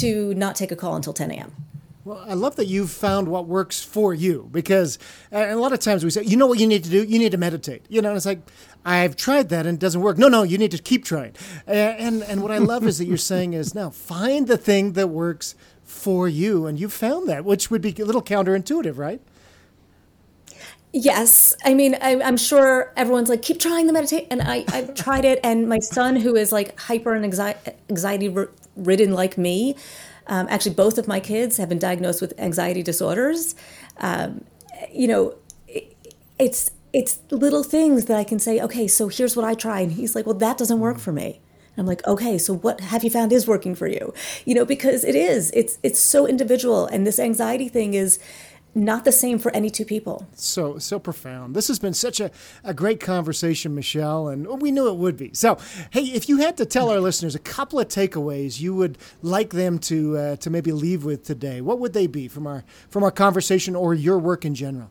to 0.00 0.34
not 0.34 0.56
take 0.56 0.72
a 0.72 0.76
call 0.76 0.96
until 0.96 1.12
10 1.12 1.30
a.m. 1.30 1.54
Well, 2.04 2.24
I 2.26 2.34
love 2.34 2.56
that 2.56 2.66
you've 2.66 2.90
found 2.90 3.28
what 3.28 3.46
works 3.46 3.82
for 3.82 4.12
you 4.12 4.48
because 4.50 4.98
a 5.30 5.54
lot 5.54 5.72
of 5.72 5.78
times 5.78 6.02
we 6.02 6.10
say, 6.10 6.24
you 6.24 6.36
know 6.36 6.48
what 6.48 6.58
you 6.58 6.66
need 6.66 6.82
to 6.82 6.90
do? 6.90 7.04
You 7.04 7.18
need 7.18 7.30
to 7.30 7.38
meditate. 7.38 7.86
You 7.88 8.02
know, 8.02 8.16
it's 8.16 8.26
like, 8.26 8.40
I've 8.84 9.14
tried 9.14 9.50
that 9.50 9.66
and 9.66 9.76
it 9.76 9.80
doesn't 9.80 10.00
work. 10.00 10.18
No, 10.18 10.26
no, 10.26 10.42
you 10.42 10.58
need 10.58 10.72
to 10.72 10.78
keep 10.78 11.04
trying. 11.04 11.34
And, 11.64 12.24
and 12.24 12.42
what 12.42 12.50
I 12.50 12.58
love 12.58 12.84
is 12.84 12.98
that 12.98 13.04
you're 13.04 13.16
saying 13.16 13.52
is 13.52 13.72
now 13.72 13.90
find 13.90 14.48
the 14.48 14.56
thing 14.56 14.94
that 14.94 15.08
works 15.08 15.54
for 15.84 16.28
you. 16.28 16.66
And 16.66 16.80
you 16.80 16.88
found 16.88 17.28
that, 17.28 17.44
which 17.44 17.70
would 17.70 17.82
be 17.82 17.94
a 18.00 18.04
little 18.04 18.22
counterintuitive, 18.22 18.98
right? 18.98 19.20
Yes. 20.92 21.54
I 21.64 21.72
mean, 21.72 21.96
I, 22.02 22.16
am 22.16 22.36
sure 22.36 22.92
everyone's 22.96 23.28
like, 23.28 23.42
keep 23.42 23.60
trying 23.60 23.86
the 23.86 23.92
meditate. 23.92 24.26
And 24.28 24.42
I, 24.42 24.64
I've 24.68 24.94
tried 24.94 25.24
it. 25.24 25.38
And 25.44 25.68
my 25.68 25.78
son, 25.78 26.16
who 26.16 26.34
is 26.34 26.50
like 26.50 26.78
hyper 26.80 27.14
and 27.14 27.24
anxiety 27.24 28.34
ridden 28.74 29.12
like 29.12 29.38
me, 29.38 29.76
um, 30.26 30.46
actually, 30.50 30.74
both 30.74 30.98
of 30.98 31.08
my 31.08 31.20
kids 31.20 31.56
have 31.56 31.68
been 31.68 31.78
diagnosed 31.78 32.20
with 32.20 32.34
anxiety 32.38 32.82
disorders. 32.82 33.54
Um, 33.98 34.44
you 34.92 35.08
know, 35.08 35.34
it, 35.68 35.96
it's 36.38 36.70
it's 36.92 37.18
little 37.30 37.62
things 37.62 38.06
that 38.06 38.18
I 38.18 38.24
can 38.24 38.38
say. 38.38 38.60
Okay, 38.60 38.86
so 38.86 39.08
here's 39.08 39.36
what 39.36 39.44
I 39.44 39.54
try, 39.54 39.80
and 39.80 39.92
he's 39.92 40.14
like, 40.14 40.26
"Well, 40.26 40.36
that 40.36 40.58
doesn't 40.58 40.80
work 40.80 40.98
for 40.98 41.12
me." 41.12 41.40
And 41.74 41.82
I'm 41.82 41.86
like, 41.86 42.06
"Okay, 42.06 42.38
so 42.38 42.54
what 42.54 42.80
have 42.80 43.02
you 43.02 43.10
found 43.10 43.32
is 43.32 43.46
working 43.46 43.74
for 43.74 43.86
you?" 43.86 44.12
You 44.44 44.54
know, 44.54 44.64
because 44.64 45.04
it 45.04 45.14
is. 45.14 45.50
It's 45.54 45.78
it's 45.82 45.98
so 45.98 46.26
individual, 46.26 46.86
and 46.86 47.06
this 47.06 47.18
anxiety 47.18 47.68
thing 47.68 47.94
is 47.94 48.18
not 48.74 49.04
the 49.04 49.12
same 49.12 49.38
for 49.38 49.54
any 49.54 49.70
two 49.70 49.84
people. 49.84 50.26
So 50.34 50.78
so 50.78 50.98
profound. 50.98 51.54
This 51.54 51.68
has 51.68 51.78
been 51.78 51.94
such 51.94 52.20
a, 52.20 52.30
a 52.64 52.72
great 52.72 53.00
conversation, 53.00 53.74
Michelle, 53.74 54.28
and 54.28 54.46
we 54.62 54.70
knew 54.70 54.88
it 54.88 54.96
would 54.96 55.16
be. 55.16 55.30
So, 55.34 55.58
hey, 55.90 56.04
if 56.04 56.28
you 56.28 56.38
had 56.38 56.56
to 56.56 56.66
tell 56.66 56.88
our 56.90 57.00
listeners 57.00 57.34
a 57.34 57.38
couple 57.38 57.78
of 57.78 57.88
takeaways 57.88 58.60
you 58.60 58.74
would 58.74 58.98
like 59.20 59.50
them 59.50 59.78
to 59.80 60.16
uh, 60.16 60.36
to 60.36 60.50
maybe 60.50 60.72
leave 60.72 61.04
with 61.04 61.24
today, 61.24 61.60
what 61.60 61.78
would 61.78 61.92
they 61.92 62.06
be 62.06 62.28
from 62.28 62.46
our 62.46 62.64
from 62.88 63.02
our 63.04 63.10
conversation 63.10 63.76
or 63.76 63.94
your 63.94 64.18
work 64.18 64.44
in 64.44 64.54
general? 64.54 64.90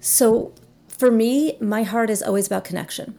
So, 0.00 0.52
for 0.86 1.10
me, 1.10 1.56
my 1.60 1.82
heart 1.82 2.10
is 2.10 2.22
always 2.22 2.46
about 2.46 2.64
connection. 2.64 3.18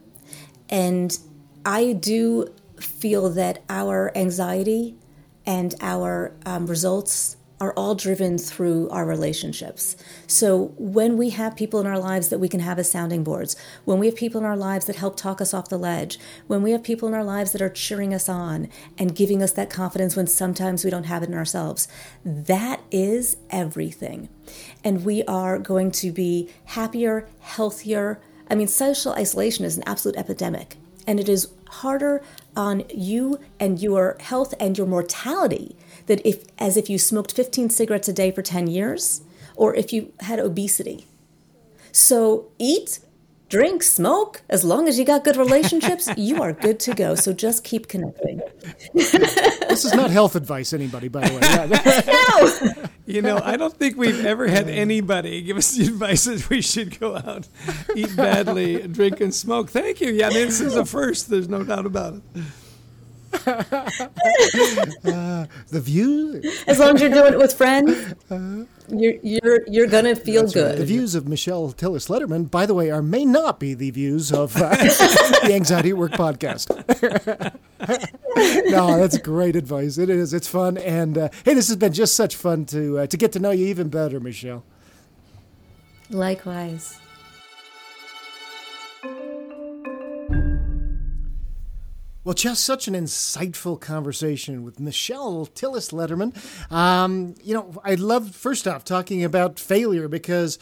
And 0.68 1.18
I 1.64 1.92
do 1.92 2.54
feel 2.80 3.28
that 3.30 3.62
our 3.68 4.16
anxiety 4.16 4.96
and 5.44 5.74
our 5.80 6.32
um, 6.46 6.66
results 6.66 7.36
are 7.60 7.74
all 7.74 7.94
driven 7.94 8.38
through 8.38 8.88
our 8.88 9.04
relationships. 9.04 9.94
So 10.26 10.72
when 10.78 11.18
we 11.18 11.30
have 11.30 11.56
people 11.56 11.78
in 11.78 11.86
our 11.86 11.98
lives 11.98 12.30
that 12.30 12.38
we 12.38 12.48
can 12.48 12.60
have 12.60 12.78
as 12.78 12.90
sounding 12.90 13.22
boards, 13.22 13.54
when 13.84 13.98
we 13.98 14.06
have 14.06 14.16
people 14.16 14.40
in 14.40 14.46
our 14.46 14.56
lives 14.56 14.86
that 14.86 14.96
help 14.96 15.16
talk 15.16 15.42
us 15.42 15.52
off 15.52 15.68
the 15.68 15.76
ledge, 15.76 16.18
when 16.46 16.62
we 16.62 16.70
have 16.70 16.82
people 16.82 17.06
in 17.06 17.12
our 17.12 17.22
lives 17.22 17.52
that 17.52 17.60
are 17.60 17.68
cheering 17.68 18.14
us 18.14 18.30
on 18.30 18.70
and 18.96 19.14
giving 19.14 19.42
us 19.42 19.52
that 19.52 19.68
confidence 19.68 20.16
when 20.16 20.26
sometimes 20.26 20.84
we 20.84 20.90
don't 20.90 21.04
have 21.04 21.22
it 21.22 21.28
in 21.28 21.34
ourselves, 21.34 21.86
that 22.24 22.80
is 22.90 23.36
everything. 23.50 24.30
And 24.82 25.04
we 25.04 25.22
are 25.24 25.58
going 25.58 25.90
to 25.92 26.12
be 26.12 26.48
happier, 26.64 27.28
healthier. 27.40 28.22
I 28.48 28.54
mean, 28.54 28.68
social 28.68 29.12
isolation 29.12 29.66
is 29.66 29.76
an 29.76 29.84
absolute 29.86 30.16
epidemic, 30.16 30.78
and 31.06 31.20
it 31.20 31.28
is 31.28 31.52
harder 31.68 32.22
on 32.56 32.84
you 32.88 33.38
and 33.60 33.80
your 33.80 34.16
health 34.18 34.54
and 34.58 34.78
your 34.78 34.86
mortality 34.86 35.76
that 36.10 36.20
if 36.26 36.44
as 36.58 36.76
if 36.76 36.90
you 36.90 36.98
smoked 36.98 37.30
15 37.30 37.70
cigarettes 37.70 38.08
a 38.08 38.12
day 38.12 38.32
for 38.32 38.42
10 38.42 38.66
years 38.66 39.22
or 39.54 39.76
if 39.76 39.92
you 39.92 40.12
had 40.20 40.40
obesity. 40.40 41.06
So 41.92 42.48
eat, 42.58 42.98
drink, 43.48 43.84
smoke, 43.84 44.42
as 44.48 44.64
long 44.64 44.88
as 44.88 44.98
you 44.98 45.04
got 45.04 45.22
good 45.22 45.36
relationships, 45.36 46.08
you 46.16 46.42
are 46.42 46.52
good 46.52 46.80
to 46.80 46.94
go. 46.94 47.14
So 47.14 47.32
just 47.32 47.62
keep 47.62 47.86
connecting. 47.86 48.42
this 48.92 49.84
is 49.84 49.94
not 49.94 50.10
health 50.10 50.34
advice, 50.34 50.72
anybody, 50.72 51.06
by 51.06 51.28
the 51.28 52.66
way. 52.66 52.74
no. 52.82 52.88
You 53.06 53.22
know, 53.22 53.40
I 53.44 53.56
don't 53.56 53.76
think 53.76 53.96
we've 53.96 54.24
ever 54.26 54.48
had 54.48 54.68
anybody 54.68 55.42
give 55.42 55.58
us 55.58 55.76
the 55.76 55.84
advice 55.86 56.24
that 56.24 56.50
we 56.50 56.60
should 56.60 56.98
go 56.98 57.16
out, 57.16 57.46
eat 57.94 58.16
badly, 58.16 58.82
drink, 58.88 59.20
and 59.20 59.32
smoke. 59.32 59.70
Thank 59.70 60.00
you. 60.00 60.10
Yeah, 60.10 60.26
I 60.26 60.30
mean, 60.30 60.46
this 60.46 60.60
is 60.60 60.74
a 60.74 60.84
first. 60.84 61.30
There's 61.30 61.48
no 61.48 61.62
doubt 61.62 61.86
about 61.86 62.14
it 62.14 62.22
uh, 63.46 63.86
the 65.68 65.80
views. 65.80 66.64
As 66.66 66.78
long 66.78 66.94
as 66.94 67.00
you're 67.00 67.10
doing 67.10 67.32
it 67.32 67.38
with 67.38 67.54
friends, 67.54 68.14
you're 68.88 69.14
you're 69.22 69.60
you're 69.66 69.86
gonna 69.86 70.14
feel 70.16 70.46
good. 70.46 70.70
Right. 70.70 70.78
The 70.78 70.84
views 70.84 71.14
of 71.14 71.28
Michelle 71.28 71.72
Tillis 71.72 72.08
Lederman, 72.08 72.50
by 72.50 72.66
the 72.66 72.74
way, 72.74 72.90
are 72.90 73.02
may 73.02 73.24
not 73.24 73.60
be 73.60 73.74
the 73.74 73.90
views 73.90 74.32
of 74.32 74.56
uh, 74.56 74.68
the 74.76 75.50
Anxiety 75.52 75.92
Work 75.92 76.12
podcast. 76.12 76.68
no, 78.70 78.96
that's 78.96 79.18
great 79.18 79.56
advice. 79.56 79.98
It 79.98 80.10
is. 80.10 80.34
It's 80.34 80.48
fun, 80.48 80.78
and 80.78 81.16
uh, 81.18 81.28
hey, 81.44 81.54
this 81.54 81.68
has 81.68 81.76
been 81.76 81.92
just 81.92 82.14
such 82.14 82.36
fun 82.36 82.64
to 82.66 83.00
uh, 83.00 83.06
to 83.06 83.16
get 83.16 83.32
to 83.32 83.38
know 83.38 83.50
you 83.50 83.66
even 83.66 83.88
better, 83.88 84.20
Michelle. 84.20 84.64
Likewise. 86.10 86.99
Well, 92.22 92.34
just 92.34 92.66
such 92.66 92.86
an 92.86 92.92
insightful 92.92 93.80
conversation 93.80 94.62
with 94.62 94.78
Michelle 94.78 95.46
Tillis 95.46 95.90
Lederman. 95.90 96.36
Um, 96.70 97.34
you 97.42 97.54
know, 97.54 97.80
I 97.82 97.94
love, 97.94 98.34
first 98.34 98.68
off, 98.68 98.84
talking 98.84 99.24
about 99.24 99.58
failure 99.58 100.06
because, 100.06 100.58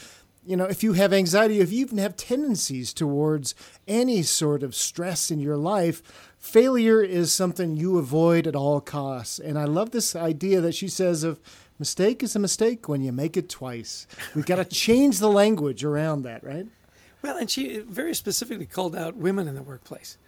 you 0.47 0.57
know, 0.57 0.66
if 0.66 0.85
you 0.85 0.92
have 0.92 1.12
anxiety, 1.12 1.59
if 1.59 1.73
you 1.73 1.81
even 1.81 1.99
have 1.99 2.14
tendencies 2.14 2.94
towards 2.94 3.57
any 3.88 4.23
sort 4.23 4.62
of 4.62 4.73
stress 4.73 5.33
in 5.33 5.40
your 5.40 5.57
life, 5.57 6.01
failure 6.38 7.03
is 7.03 7.33
something 7.33 7.77
you 7.77 7.99
avoid 7.99 8.47
at 8.47 8.55
all 8.55 8.81
costs. 8.81 9.40
And 9.40 9.59
I 9.59 9.64
love 9.64 9.90
this 9.90 10.14
idea 10.14 10.61
that 10.61 10.77
she 10.77 10.87
says 10.87 11.25
of 11.25 11.40
mistake 11.77 12.23
is 12.23 12.37
a 12.37 12.38
mistake 12.38 12.88
when 12.88 13.03
you 13.03 13.11
make 13.11 13.37
it 13.37 13.49
twice. 13.49 14.07
We've 14.37 14.47
got 14.47 14.57
to 14.57 14.64
change 14.64 15.18
the 15.18 15.29
language 15.29 15.83
around 15.83 16.23
that, 16.23 16.44
right? 16.44 16.68
Well, 17.21 17.37
and 17.37 17.51
she 17.51 17.79
very 17.81 18.14
specifically 18.14 18.66
called 18.66 18.94
out 18.94 19.16
women 19.16 19.49
in 19.49 19.57
the 19.57 19.62
workplace 19.64 20.18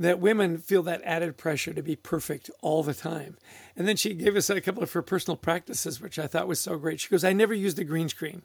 that 0.00 0.18
women 0.18 0.58
feel 0.58 0.82
that 0.82 1.02
added 1.04 1.36
pressure 1.36 1.74
to 1.74 1.82
be 1.82 1.94
perfect 1.94 2.50
all 2.62 2.82
the 2.82 2.94
time. 2.94 3.36
And 3.76 3.86
then 3.86 3.96
she 3.96 4.14
gave 4.14 4.34
us 4.34 4.48
a 4.48 4.60
couple 4.60 4.82
of 4.82 4.92
her 4.92 5.02
personal 5.02 5.36
practices, 5.36 6.00
which 6.00 6.18
I 6.18 6.26
thought 6.26 6.48
was 6.48 6.58
so 6.58 6.78
great. 6.78 7.00
She 7.00 7.10
goes, 7.10 7.22
I 7.22 7.34
never 7.34 7.54
use 7.54 7.74
the 7.74 7.84
green 7.84 8.08
screen. 8.08 8.42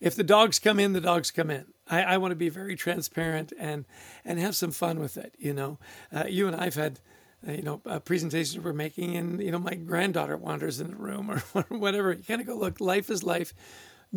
If 0.00 0.14
the 0.14 0.22
dogs 0.22 0.58
come 0.58 0.78
in, 0.78 0.92
the 0.92 1.00
dogs 1.00 1.30
come 1.30 1.50
in. 1.50 1.64
I, 1.88 2.02
I 2.02 2.16
want 2.18 2.32
to 2.32 2.36
be 2.36 2.48
very 2.48 2.76
transparent 2.76 3.52
and 3.58 3.84
and 4.24 4.38
have 4.38 4.54
some 4.54 4.70
fun 4.70 5.00
with 5.00 5.16
it. 5.16 5.34
You 5.38 5.54
know, 5.54 5.78
uh, 6.14 6.24
you 6.28 6.46
and 6.46 6.54
I've 6.54 6.74
had 6.74 7.00
uh, 7.46 7.52
you 7.52 7.62
know, 7.62 7.80
uh, 7.86 7.98
presentations 7.98 8.62
we're 8.62 8.72
making, 8.72 9.16
and 9.16 9.42
you 9.42 9.50
know, 9.50 9.58
my 9.58 9.74
granddaughter 9.74 10.36
wanders 10.36 10.80
in 10.80 10.90
the 10.90 10.96
room 10.96 11.30
or 11.54 11.64
whatever. 11.68 12.12
You 12.12 12.22
kind 12.22 12.40
of 12.40 12.46
go, 12.46 12.54
look, 12.54 12.80
life 12.80 13.10
is 13.10 13.22
life. 13.22 13.52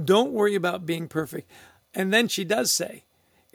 Don't 0.02 0.32
worry 0.32 0.56
about 0.56 0.86
being 0.86 1.08
perfect. 1.08 1.50
And 1.94 2.14
then 2.14 2.28
she 2.28 2.44
does 2.44 2.72
say, 2.72 3.05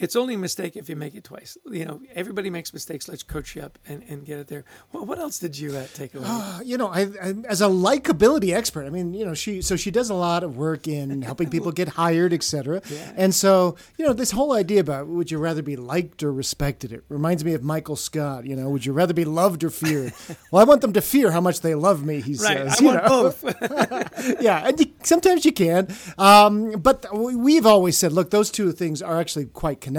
it's 0.00 0.16
only 0.16 0.34
a 0.34 0.38
mistake 0.38 0.76
if 0.76 0.88
you 0.88 0.96
make 0.96 1.14
it 1.14 1.24
twice. 1.24 1.58
You 1.70 1.84
know, 1.84 2.00
everybody 2.14 2.48
makes 2.48 2.72
mistakes. 2.72 3.06
Let's 3.06 3.22
coach 3.22 3.54
you 3.54 3.62
up 3.62 3.78
and, 3.86 4.02
and 4.08 4.24
get 4.24 4.38
it 4.38 4.48
there. 4.48 4.64
Well, 4.92 5.04
what 5.04 5.18
else 5.18 5.38
did 5.38 5.58
you 5.58 5.76
uh, 5.76 5.86
take 5.92 6.14
away? 6.14 6.24
Uh, 6.26 6.60
you 6.64 6.78
know, 6.78 6.88
I, 6.88 7.02
I, 7.22 7.34
as 7.46 7.60
a 7.60 7.66
likability 7.66 8.54
expert, 8.54 8.86
I 8.86 8.90
mean, 8.90 9.12
you 9.12 9.26
know, 9.26 9.34
she 9.34 9.60
so 9.60 9.76
she 9.76 9.90
does 9.90 10.08
a 10.08 10.14
lot 10.14 10.42
of 10.42 10.56
work 10.56 10.88
in 10.88 11.20
helping 11.30 11.50
people 11.50 11.70
get 11.70 11.88
hired, 11.88 12.32
etc. 12.32 12.80
Yeah. 12.90 13.12
And 13.14 13.34
so, 13.34 13.76
you 13.98 14.06
know, 14.06 14.14
this 14.14 14.30
whole 14.30 14.54
idea 14.54 14.80
about 14.80 15.06
would 15.06 15.30
you 15.30 15.38
rather 15.38 15.62
be 15.62 15.76
liked 15.76 16.22
or 16.22 16.32
respected? 16.32 16.92
It 16.92 17.04
reminds 17.10 17.44
me 17.44 17.52
of 17.52 17.62
Michael 17.62 17.96
Scott. 17.96 18.46
You 18.46 18.56
know, 18.56 18.70
would 18.70 18.86
you 18.86 18.94
rather 18.94 19.12
be 19.12 19.26
loved 19.26 19.62
or 19.64 19.70
feared? 19.70 20.14
well, 20.50 20.62
I 20.62 20.64
want 20.64 20.80
them 20.80 20.94
to 20.94 21.02
fear 21.02 21.30
how 21.30 21.42
much 21.42 21.60
they 21.60 21.74
love 21.74 22.04
me. 22.06 22.22
He 22.22 22.32
right. 22.36 22.70
says. 22.70 22.80
I 22.80 22.84
want 22.84 23.02
know? 23.02 23.08
both. 23.08 24.40
yeah, 24.40 24.66
and 24.66 24.80
you, 24.80 24.86
sometimes 25.02 25.44
you 25.44 25.52
can, 25.52 25.88
um, 26.16 26.72
but 26.72 27.04
we've 27.14 27.66
always 27.66 27.98
said, 27.98 28.12
look, 28.12 28.30
those 28.30 28.50
two 28.50 28.72
things 28.72 29.02
are 29.02 29.20
actually 29.20 29.44
quite 29.44 29.82
connected. 29.82 29.89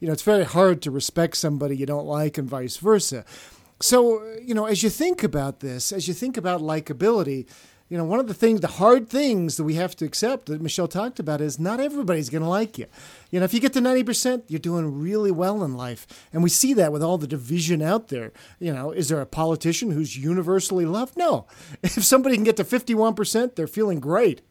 You 0.00 0.06
know, 0.06 0.12
it's 0.12 0.22
very 0.22 0.44
hard 0.44 0.82
to 0.82 0.90
respect 0.90 1.36
somebody 1.36 1.76
you 1.76 1.86
don't 1.86 2.06
like 2.06 2.38
and 2.38 2.48
vice 2.48 2.76
versa. 2.76 3.24
So, 3.80 4.22
you 4.42 4.54
know, 4.54 4.64
as 4.66 4.82
you 4.82 4.90
think 4.90 5.22
about 5.22 5.60
this, 5.60 5.92
as 5.92 6.08
you 6.08 6.14
think 6.14 6.36
about 6.36 6.60
likability, 6.60 7.46
you 7.88 7.96
know, 7.96 8.04
one 8.04 8.18
of 8.18 8.26
the 8.26 8.34
things, 8.34 8.60
the 8.60 8.66
hard 8.66 9.08
things 9.08 9.56
that 9.56 9.64
we 9.64 9.74
have 9.74 9.94
to 9.96 10.04
accept 10.04 10.46
that 10.46 10.60
Michelle 10.60 10.88
talked 10.88 11.20
about 11.20 11.40
is 11.40 11.60
not 11.60 11.78
everybody's 11.78 12.30
going 12.30 12.42
to 12.42 12.48
like 12.48 12.78
you. 12.78 12.86
You 13.30 13.38
know, 13.38 13.44
if 13.44 13.54
you 13.54 13.60
get 13.60 13.74
to 13.74 13.80
90%, 13.80 14.42
you're 14.48 14.58
doing 14.58 14.98
really 15.00 15.30
well 15.30 15.62
in 15.62 15.76
life. 15.76 16.06
And 16.32 16.42
we 16.42 16.48
see 16.48 16.74
that 16.74 16.90
with 16.90 17.02
all 17.02 17.16
the 17.16 17.28
division 17.28 17.82
out 17.82 18.08
there. 18.08 18.32
You 18.58 18.72
know, 18.72 18.90
is 18.90 19.08
there 19.08 19.20
a 19.20 19.26
politician 19.26 19.92
who's 19.92 20.16
universally 20.16 20.84
loved? 20.84 21.16
No. 21.16 21.46
If 21.82 22.04
somebody 22.04 22.34
can 22.34 22.44
get 22.44 22.56
to 22.56 22.64
51%, 22.64 23.54
they're 23.54 23.68
feeling 23.68 24.00
great. 24.00 24.42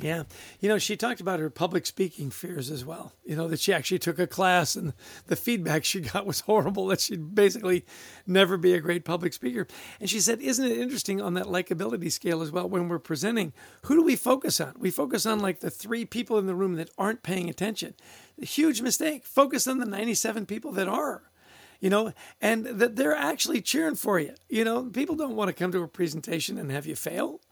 Yeah. 0.00 0.24
You 0.60 0.68
know, 0.68 0.78
she 0.78 0.96
talked 0.96 1.20
about 1.20 1.40
her 1.40 1.50
public 1.50 1.86
speaking 1.86 2.30
fears 2.30 2.70
as 2.70 2.84
well. 2.84 3.12
You 3.24 3.36
know, 3.36 3.48
that 3.48 3.60
she 3.60 3.72
actually 3.72 4.00
took 4.00 4.18
a 4.18 4.26
class 4.26 4.74
and 4.74 4.92
the 5.26 5.36
feedback 5.36 5.84
she 5.84 6.00
got 6.00 6.26
was 6.26 6.40
horrible, 6.40 6.88
that 6.88 7.00
she'd 7.00 7.34
basically 7.34 7.84
never 8.26 8.56
be 8.56 8.74
a 8.74 8.80
great 8.80 9.04
public 9.04 9.32
speaker. 9.32 9.66
And 10.00 10.10
she 10.10 10.20
said, 10.20 10.40
Isn't 10.40 10.70
it 10.70 10.78
interesting 10.78 11.20
on 11.20 11.34
that 11.34 11.46
likability 11.46 12.10
scale 12.10 12.42
as 12.42 12.50
well? 12.50 12.68
When 12.68 12.88
we're 12.88 12.98
presenting, 12.98 13.52
who 13.82 13.94
do 13.94 14.02
we 14.02 14.16
focus 14.16 14.60
on? 14.60 14.74
We 14.78 14.90
focus 14.90 15.26
on 15.26 15.40
like 15.40 15.60
the 15.60 15.70
three 15.70 16.04
people 16.04 16.38
in 16.38 16.46
the 16.46 16.54
room 16.54 16.74
that 16.74 16.90
aren't 16.98 17.22
paying 17.22 17.48
attention. 17.48 17.94
A 18.40 18.44
huge 18.44 18.82
mistake. 18.82 19.24
Focus 19.24 19.66
on 19.66 19.78
the 19.78 19.86
97 19.86 20.46
people 20.46 20.72
that 20.72 20.88
are 20.88 21.22
you 21.80 21.90
know, 21.90 22.14
and 22.40 22.64
that 22.64 22.96
they're 22.96 23.14
actually 23.14 23.60
cheering 23.60 23.94
for 23.94 24.18
you. 24.18 24.32
You 24.48 24.64
know, 24.64 24.84
people 24.84 25.16
don't 25.16 25.36
want 25.36 25.48
to 25.48 25.52
come 25.52 25.70
to 25.72 25.82
a 25.82 25.88
presentation 25.88 26.56
and 26.56 26.70
have 26.70 26.86
you 26.86 26.96
fail 26.96 27.42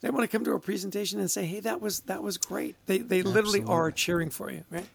they 0.00 0.10
want 0.10 0.22
to 0.22 0.28
come 0.28 0.44
to 0.44 0.52
a 0.52 0.60
presentation 0.60 1.20
and 1.20 1.30
say, 1.30 1.44
"Hey, 1.44 1.60
that 1.60 1.80
was 1.80 2.00
that 2.00 2.22
was 2.22 2.38
great." 2.38 2.76
They 2.86 2.98
they 2.98 3.22
literally 3.22 3.62
are 3.64 3.90
cheering 3.90 4.30
for 4.30 4.50
you, 4.50 4.64
right? 4.70 4.86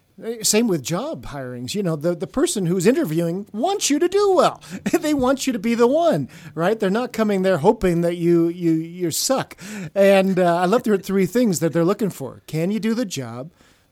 Same 0.44 0.68
with 0.68 0.82
job 0.82 1.26
hirings. 1.26 1.76
You 1.76 1.84
know, 1.84 1.98
the, 1.98 2.16
the 2.16 2.26
person 2.26 2.66
who's 2.68 2.88
interviewing 2.88 3.48
wants 3.52 3.90
you 3.90 4.00
to 4.00 4.08
do 4.08 4.34
well. 4.34 4.62
they 5.00 5.14
want 5.14 5.46
you 5.46 5.52
to 5.52 5.60
be 5.60 5.76
the 5.76 5.88
one, 5.88 6.30
right? 6.54 6.80
They're 6.80 6.90
not 6.90 7.12
coming 7.12 7.42
there 7.42 7.58
hoping 7.58 8.02
that 8.02 8.16
you 8.16 8.48
you 8.48 8.72
you 8.72 9.12
suck. 9.12 9.58
And 9.94 10.40
uh, 10.40 10.56
I 10.56 10.66
love 10.66 10.84
the 10.84 10.98
three 11.04 11.26
things 11.26 11.60
that 11.60 11.74
they're 11.74 11.84
looking 11.84 12.10
for. 12.10 12.42
Can 12.48 12.72
you 12.72 12.80
do 12.80 12.94
the 12.94 13.06
job? 13.06 13.52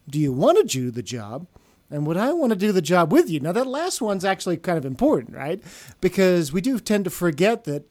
Do 0.10 0.18
you 0.18 0.32
want 0.32 0.58
to 0.58 0.64
do 0.64 0.92
the 0.92 1.04
job? 1.04 1.48
And 1.92 2.08
would 2.08 2.18
I 2.18 2.34
want 2.34 2.52
to 2.52 2.58
do 2.58 2.72
the 2.72 2.82
job 2.82 3.12
with 3.12 3.30
you? 3.30 3.40
Now, 3.40 3.52
that 3.52 3.68
last 3.68 4.02
one's 4.02 4.26
actually 4.26 4.58
kind 4.58 4.80
of 4.80 4.86
important, 4.86 5.36
right? 5.36 5.62
Because 6.02 6.52
we 6.52 6.60
do 6.60 6.80
tend 6.80 7.04
to 7.04 7.12
forget 7.12 7.66
that 7.66 7.86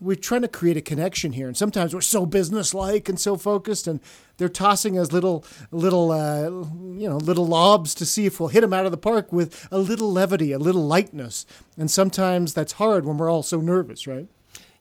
we're 0.00 0.16
trying 0.16 0.42
to 0.42 0.48
create 0.48 0.76
a 0.76 0.80
connection 0.80 1.32
here, 1.32 1.48
and 1.48 1.56
sometimes 1.56 1.94
we're 1.94 2.00
so 2.00 2.24
businesslike 2.24 3.08
and 3.08 3.18
so 3.18 3.36
focused, 3.36 3.86
and 3.86 4.00
they're 4.36 4.48
tossing 4.48 4.98
us 4.98 5.12
little, 5.12 5.44
little, 5.70 6.12
uh, 6.12 6.44
you 6.44 7.08
know, 7.08 7.16
little 7.16 7.46
lobs 7.46 7.94
to 7.96 8.06
see 8.06 8.26
if 8.26 8.38
we'll 8.38 8.50
hit 8.50 8.60
them 8.60 8.72
out 8.72 8.84
of 8.86 8.92
the 8.92 8.96
park 8.96 9.32
with 9.32 9.66
a 9.72 9.78
little 9.78 10.12
levity, 10.12 10.52
a 10.52 10.58
little 10.58 10.86
lightness, 10.86 11.46
and 11.76 11.90
sometimes 11.90 12.54
that's 12.54 12.74
hard 12.74 13.04
when 13.04 13.18
we're 13.18 13.30
all 13.30 13.42
so 13.42 13.60
nervous, 13.60 14.06
right? 14.06 14.28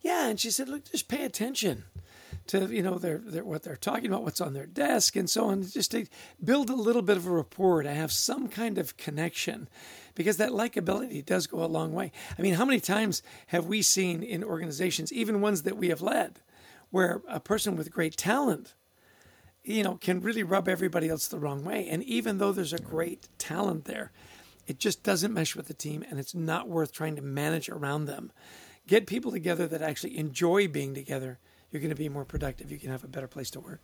Yeah, 0.01 0.27
and 0.27 0.39
she 0.39 0.51
said, 0.51 0.69
"Look, 0.69 0.91
just 0.91 1.08
pay 1.08 1.25
attention." 1.25 1.86
To 2.47 2.67
you 2.73 2.81
know 2.81 2.97
their, 2.97 3.17
their, 3.17 3.43
what 3.43 3.63
they're 3.63 3.75
talking 3.75 4.07
about, 4.07 4.23
what's 4.23 4.41
on 4.41 4.53
their 4.53 4.65
desk, 4.65 5.15
and 5.15 5.29
so 5.29 5.45
on. 5.45 5.63
Just 5.63 5.91
to 5.91 6.05
build 6.43 6.69
a 6.69 6.75
little 6.75 7.01
bit 7.01 7.17
of 7.17 7.27
a 7.27 7.31
rapport, 7.31 7.83
to 7.83 7.93
have 7.93 8.12
some 8.12 8.47
kind 8.47 8.77
of 8.77 8.97
connection, 8.97 9.67
because 10.15 10.38
that 10.38 10.51
likability 10.51 11.25
does 11.25 11.47
go 11.47 11.63
a 11.63 11.65
long 11.65 11.93
way. 11.93 12.12
I 12.38 12.41
mean, 12.41 12.55
how 12.55 12.65
many 12.65 12.79
times 12.79 13.21
have 13.47 13.65
we 13.65 13.81
seen 13.81 14.23
in 14.23 14.43
organizations, 14.43 15.13
even 15.13 15.41
ones 15.41 15.63
that 15.63 15.77
we 15.77 15.89
have 15.89 16.01
led, 16.01 16.39
where 16.89 17.21
a 17.27 17.39
person 17.39 17.75
with 17.75 17.91
great 17.91 18.17
talent, 18.17 18.73
you 19.63 19.83
know, 19.83 19.95
can 19.95 20.21
really 20.21 20.43
rub 20.43 20.67
everybody 20.67 21.10
else 21.10 21.27
the 21.27 21.39
wrong 21.39 21.63
way. 21.63 21.88
And 21.89 22.01
even 22.03 22.38
though 22.38 22.51
there's 22.51 22.73
a 22.73 22.79
great 22.79 23.27
talent 23.38 23.86
there, 23.86 24.12
it 24.65 24.79
just 24.79 25.03
doesn't 25.03 25.33
mesh 25.33 25.55
with 25.55 25.67
the 25.67 25.73
team 25.73 26.03
and 26.10 26.19
it's 26.19 26.36
not 26.36 26.69
worth 26.69 26.91
trying 26.91 27.15
to 27.15 27.21
manage 27.21 27.69
around 27.69 28.05
them. 28.05 28.31
Get 28.88 29.07
people 29.07 29.31
together 29.31 29.67
that 29.67 29.81
actually 29.81 30.17
enjoy 30.17 30.67
being 30.67 30.93
together. 30.93 31.39
You're 31.71 31.82
going 31.82 31.89
to 31.89 31.95
be 31.95 32.10
more 32.10 32.25
productive. 32.25 32.71
You 32.71 32.77
can 32.77 32.89
have 32.89 33.03
a 33.03 33.08
better 33.08 33.27
place 33.27 33.49
to 33.51 33.60
work. 33.60 33.82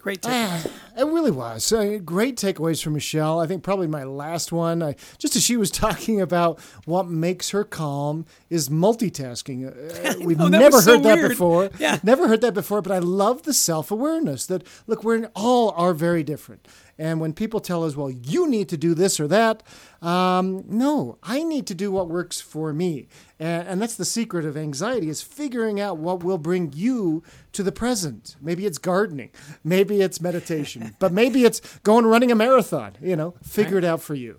Great 0.00 0.22
takeaways. 0.22 0.64
it 0.96 1.04
really 1.04 1.30
was. 1.30 1.70
Uh, 1.72 1.98
great 2.02 2.36
takeaways 2.36 2.82
from 2.82 2.94
Michelle. 2.94 3.38
I 3.38 3.46
think 3.46 3.62
probably 3.62 3.86
my 3.86 4.04
last 4.04 4.50
one, 4.50 4.82
I, 4.82 4.96
just 5.18 5.36
as 5.36 5.42
she 5.42 5.58
was 5.58 5.70
talking 5.70 6.20
about 6.20 6.58
what 6.86 7.06
makes 7.08 7.50
her 7.50 7.64
calm, 7.64 8.24
is 8.48 8.70
multitasking. 8.70 9.66
Uh, 9.68 10.14
we've 10.24 10.38
never 10.38 10.76
heard 10.76 10.84
so 10.84 10.98
that 10.98 11.16
weird. 11.18 11.28
before. 11.28 11.70
Yeah. 11.78 11.98
Never 12.02 12.28
heard 12.28 12.40
that 12.40 12.54
before, 12.54 12.80
but 12.80 12.92
I 12.92 12.98
love 12.98 13.42
the 13.42 13.52
self 13.52 13.90
awareness 13.90 14.46
that, 14.46 14.66
look, 14.86 15.04
we're 15.04 15.30
all 15.36 15.70
are 15.72 15.92
very 15.92 16.22
different. 16.22 16.66
And 17.00 17.18
when 17.18 17.32
people 17.32 17.60
tell 17.60 17.82
us, 17.82 17.96
well, 17.96 18.10
you 18.10 18.46
need 18.46 18.68
to 18.68 18.76
do 18.76 18.92
this 18.92 19.18
or 19.18 19.26
that, 19.28 19.62
um, 20.02 20.64
no, 20.68 21.16
I 21.22 21.42
need 21.42 21.66
to 21.68 21.74
do 21.74 21.90
what 21.90 22.10
works 22.10 22.42
for 22.42 22.74
me. 22.74 23.08
And, 23.38 23.66
and 23.66 23.80
that's 23.80 23.96
the 23.96 24.04
secret 24.04 24.44
of 24.44 24.54
anxiety 24.54 25.08
is 25.08 25.22
figuring 25.22 25.80
out 25.80 25.96
what 25.96 26.22
will 26.22 26.36
bring 26.36 26.74
you 26.74 27.22
to 27.52 27.62
the 27.62 27.72
present. 27.72 28.36
Maybe 28.38 28.66
it's 28.66 28.76
gardening, 28.76 29.30
maybe 29.64 30.02
it's 30.02 30.20
meditation, 30.20 30.94
but 30.98 31.10
maybe 31.10 31.46
it's 31.46 31.60
going 31.78 32.04
running 32.04 32.30
a 32.30 32.34
marathon. 32.34 32.92
You 33.00 33.16
know, 33.16 33.34
figure 33.42 33.78
it 33.78 33.84
out 33.84 34.02
for 34.02 34.14
you. 34.14 34.38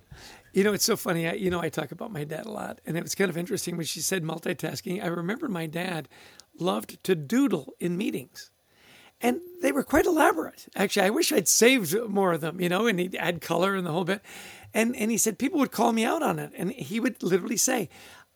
You 0.54 0.64
know, 0.64 0.74
it's 0.74 0.86
so 0.86 0.96
funny. 0.96 1.28
I, 1.28 1.34
you 1.34 1.50
know, 1.50 1.62
I 1.62 1.70
talk 1.70 1.92
about 1.92 2.12
my 2.12 2.26
dad 2.26 2.46
a 2.46 2.52
lot, 2.52 2.80
and 2.86 2.96
it 2.96 3.02
was 3.02 3.16
kind 3.16 3.32
of 3.32 3.38
interesting 3.38 3.76
when 3.76 3.88
she 3.88 4.02
said 4.02 4.24
multitasking. 4.24 5.04
I 5.04 5.08
remember 5.08 5.48
my 5.48 5.66
dad 5.66 6.08
loved 6.60 7.04
to 7.06 7.16
doodle 7.16 7.74
in 7.80 7.98
meetings 7.98 8.51
and 9.22 9.40
they 9.62 9.72
were 9.72 9.84
quite 9.84 10.06
elaborate. 10.06 10.68
Actually, 10.76 11.06
I 11.06 11.12
wish 11.12 11.32
I'd 11.32 11.48
saved 11.48 11.96
more 12.10 12.34
of 12.34 12.42
them, 12.42 12.60
you 12.60 12.70
know, 12.70 12.88
and 12.88 13.00
he'd 13.00 13.16
add 13.16 13.42
color 13.42 13.76
and 13.76 13.86
the 13.86 13.92
whole 13.92 14.06
bit. 14.06 14.22
And 14.74 14.96
and 14.96 15.12
he 15.12 15.18
said 15.18 15.38
people 15.38 15.60
would 15.60 15.72
call 15.72 15.94
me 15.94 16.06
out 16.06 16.24
on 16.24 16.40
it, 16.40 16.52
and 16.56 16.72
he 16.72 17.00
would 17.00 17.22
literally 17.22 17.58
say, 17.58 17.90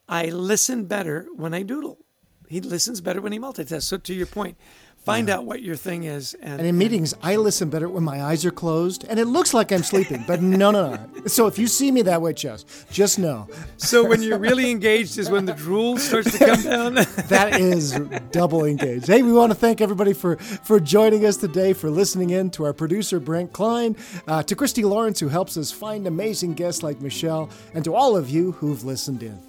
"I 0.07 0.25
listen 0.25 0.85
better 0.85 1.27
when 1.35 1.53
I 1.53 1.63
doodle." 1.63 1.99
He 2.47 2.61
listens 2.61 3.01
better 3.01 3.21
when 3.21 3.31
he 3.31 3.39
multitasks. 3.39 3.83
So 3.83 3.97
to 3.97 4.13
your 4.13 4.27
point, 4.27 4.57
Find 5.05 5.29
out 5.29 5.45
what 5.45 5.61
your 5.61 5.75
thing 5.75 6.05
is. 6.05 6.33
And, 6.41 6.59
And 6.59 6.67
in 6.67 6.77
meetings, 6.79 7.13
I 7.21 7.35
listen 7.35 7.69
better 7.69 7.87
when 7.87 8.03
my 8.03 8.23
eyes 8.23 8.43
are 8.43 8.51
closed 8.51 9.05
and 9.07 9.19
it 9.19 9.25
looks 9.25 9.53
like 9.53 9.71
I'm 9.71 9.83
sleeping, 9.83 10.23
but 10.25 10.41
no, 10.41 10.71
no, 10.71 10.95
no. 10.95 11.27
So 11.27 11.45
if 11.45 11.59
you 11.59 11.67
see 11.67 11.91
me 11.91 12.01
that 12.01 12.23
way, 12.23 12.33
Chess, 12.33 12.65
just 12.89 13.19
know 13.19 13.47
so 13.77 14.07
when 14.07 14.23
you're 14.23 14.39
really 14.39 14.71
engaged 14.71 15.19
is 15.19 15.29
when 15.29 15.45
the 15.45 15.53
drool 15.53 15.99
starts 15.99 16.31
to 16.31 16.45
come 16.45 16.61
down. 16.63 16.93
that 17.27 17.59
is 17.59 17.99
double 18.31 18.65
engaged. 18.65 19.05
Hey, 19.05 19.21
we 19.21 19.31
want 19.31 19.51
to 19.51 19.55
thank 19.55 19.79
everybody 19.79 20.13
for 20.13 20.37
for 20.37 20.79
joining 20.79 21.23
us 21.23 21.37
today, 21.37 21.73
for 21.73 21.91
listening 21.91 22.31
in 22.31 22.49
to 22.51 22.63
our 22.65 22.73
producer 22.73 23.19
Brent 23.19 23.53
Klein, 23.53 23.95
uh, 24.27 24.41
to 24.41 24.55
Christy 24.55 24.83
Lawrence 24.83 25.19
who 25.19 25.27
helps 25.27 25.55
us 25.55 25.71
find 25.71 26.07
amazing 26.07 26.55
guests 26.55 26.81
like 26.81 26.99
Michelle, 26.99 27.49
and 27.75 27.83
to 27.85 27.93
all 27.93 28.17
of 28.17 28.29
you 28.29 28.53
who've 28.53 28.83
listened 28.83 29.21
in. 29.21 29.39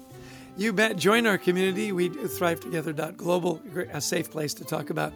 You 0.57 0.73
bet. 0.73 0.95
Join 0.95 1.27
our 1.27 1.37
community. 1.37 1.91
We 1.91 2.09
thrive 2.09 2.59
together.global, 2.59 3.61
a 3.93 4.01
safe 4.01 4.31
place 4.31 4.55
to 4.55 4.65
talk 4.65 4.89
about 4.89 5.13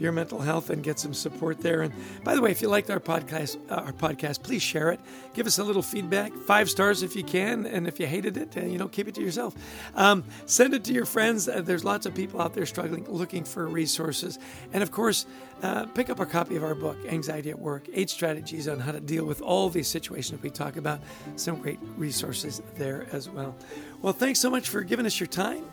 your 0.00 0.10
mental 0.10 0.40
health 0.40 0.70
and 0.70 0.82
get 0.82 0.98
some 0.98 1.14
support 1.14 1.60
there. 1.60 1.82
And 1.82 1.94
by 2.24 2.34
the 2.34 2.40
way, 2.40 2.50
if 2.50 2.60
you 2.60 2.68
liked 2.68 2.90
our 2.90 2.98
podcast, 2.98 3.58
uh, 3.70 3.74
our 3.74 3.92
podcast, 3.92 4.42
please 4.42 4.62
share 4.62 4.90
it. 4.90 4.98
Give 5.34 5.46
us 5.46 5.58
a 5.58 5.64
little 5.64 5.82
feedback, 5.82 6.32
five 6.32 6.68
stars 6.70 7.02
if 7.04 7.14
you 7.14 7.22
can, 7.22 7.66
and 7.66 7.86
if 7.86 8.00
you 8.00 8.06
hated 8.06 8.36
it, 8.36 8.56
uh, 8.56 8.62
you 8.62 8.78
know, 8.78 8.88
keep 8.88 9.06
it 9.06 9.14
to 9.16 9.20
yourself. 9.20 9.54
Um, 9.94 10.24
send 10.46 10.74
it 10.74 10.82
to 10.84 10.92
your 10.92 11.04
friends. 11.04 11.48
Uh, 11.48 11.60
there's 11.60 11.84
lots 11.84 12.06
of 12.06 12.14
people 12.14 12.40
out 12.40 12.54
there 12.54 12.66
struggling, 12.66 13.04
looking 13.08 13.44
for 13.44 13.66
resources, 13.68 14.38
and 14.72 14.82
of 14.82 14.90
course, 14.90 15.26
uh, 15.62 15.84
pick 15.86 16.08
up 16.08 16.18
a 16.18 16.26
copy 16.26 16.56
of 16.56 16.64
our 16.64 16.74
book, 16.74 16.96
Anxiety 17.06 17.50
at 17.50 17.58
Work: 17.58 17.86
Eight 17.92 18.08
Strategies 18.08 18.66
on 18.66 18.80
How 18.80 18.92
to 18.92 19.00
Deal 19.00 19.26
with 19.26 19.42
All 19.42 19.68
These 19.68 19.88
Situations 19.88 20.42
we 20.42 20.48
talk 20.48 20.78
about. 20.78 21.00
Some 21.36 21.60
great 21.60 21.78
resources 21.96 22.62
there 22.76 23.06
as 23.12 23.28
well. 23.28 23.54
Well, 24.02 24.12
thanks 24.12 24.38
so 24.38 24.50
much 24.50 24.68
for 24.68 24.82
giving 24.82 25.06
us 25.06 25.20
your 25.20 25.26
time, 25.26 25.64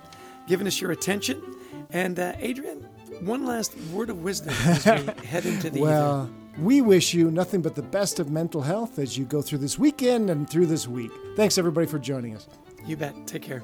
giving 0.47 0.67
us 0.67 0.81
your 0.81 0.91
attention, 0.91 1.41
and 1.91 2.19
uh, 2.19 2.33
Adrian 2.39 2.87
one 3.21 3.45
last 3.45 3.75
word 3.91 4.09
of 4.09 4.23
wisdom 4.23 4.53
as 4.65 4.85
we 4.85 4.91
head 5.25 5.45
into 5.45 5.69
the 5.69 5.81
well, 5.81 6.23
evening. 6.23 6.65
we 6.65 6.81
wish 6.81 7.13
you 7.13 7.31
nothing 7.31 7.61
but 7.61 7.75
the 7.75 7.81
best 7.81 8.19
of 8.19 8.29
mental 8.29 8.61
health 8.61 8.99
as 8.99 9.17
you 9.17 9.25
go 9.25 9.41
through 9.41 9.57
this 9.59 9.79
weekend 9.79 10.29
and 10.29 10.49
through 10.49 10.65
this 10.65 10.87
week. 10.87 11.11
Thanks, 11.35 11.57
everybody, 11.57 11.87
for 11.87 11.99
joining 11.99 12.35
us. 12.35 12.47
You 12.85 12.97
bet. 12.97 13.15
Take 13.25 13.41
care. 13.41 13.63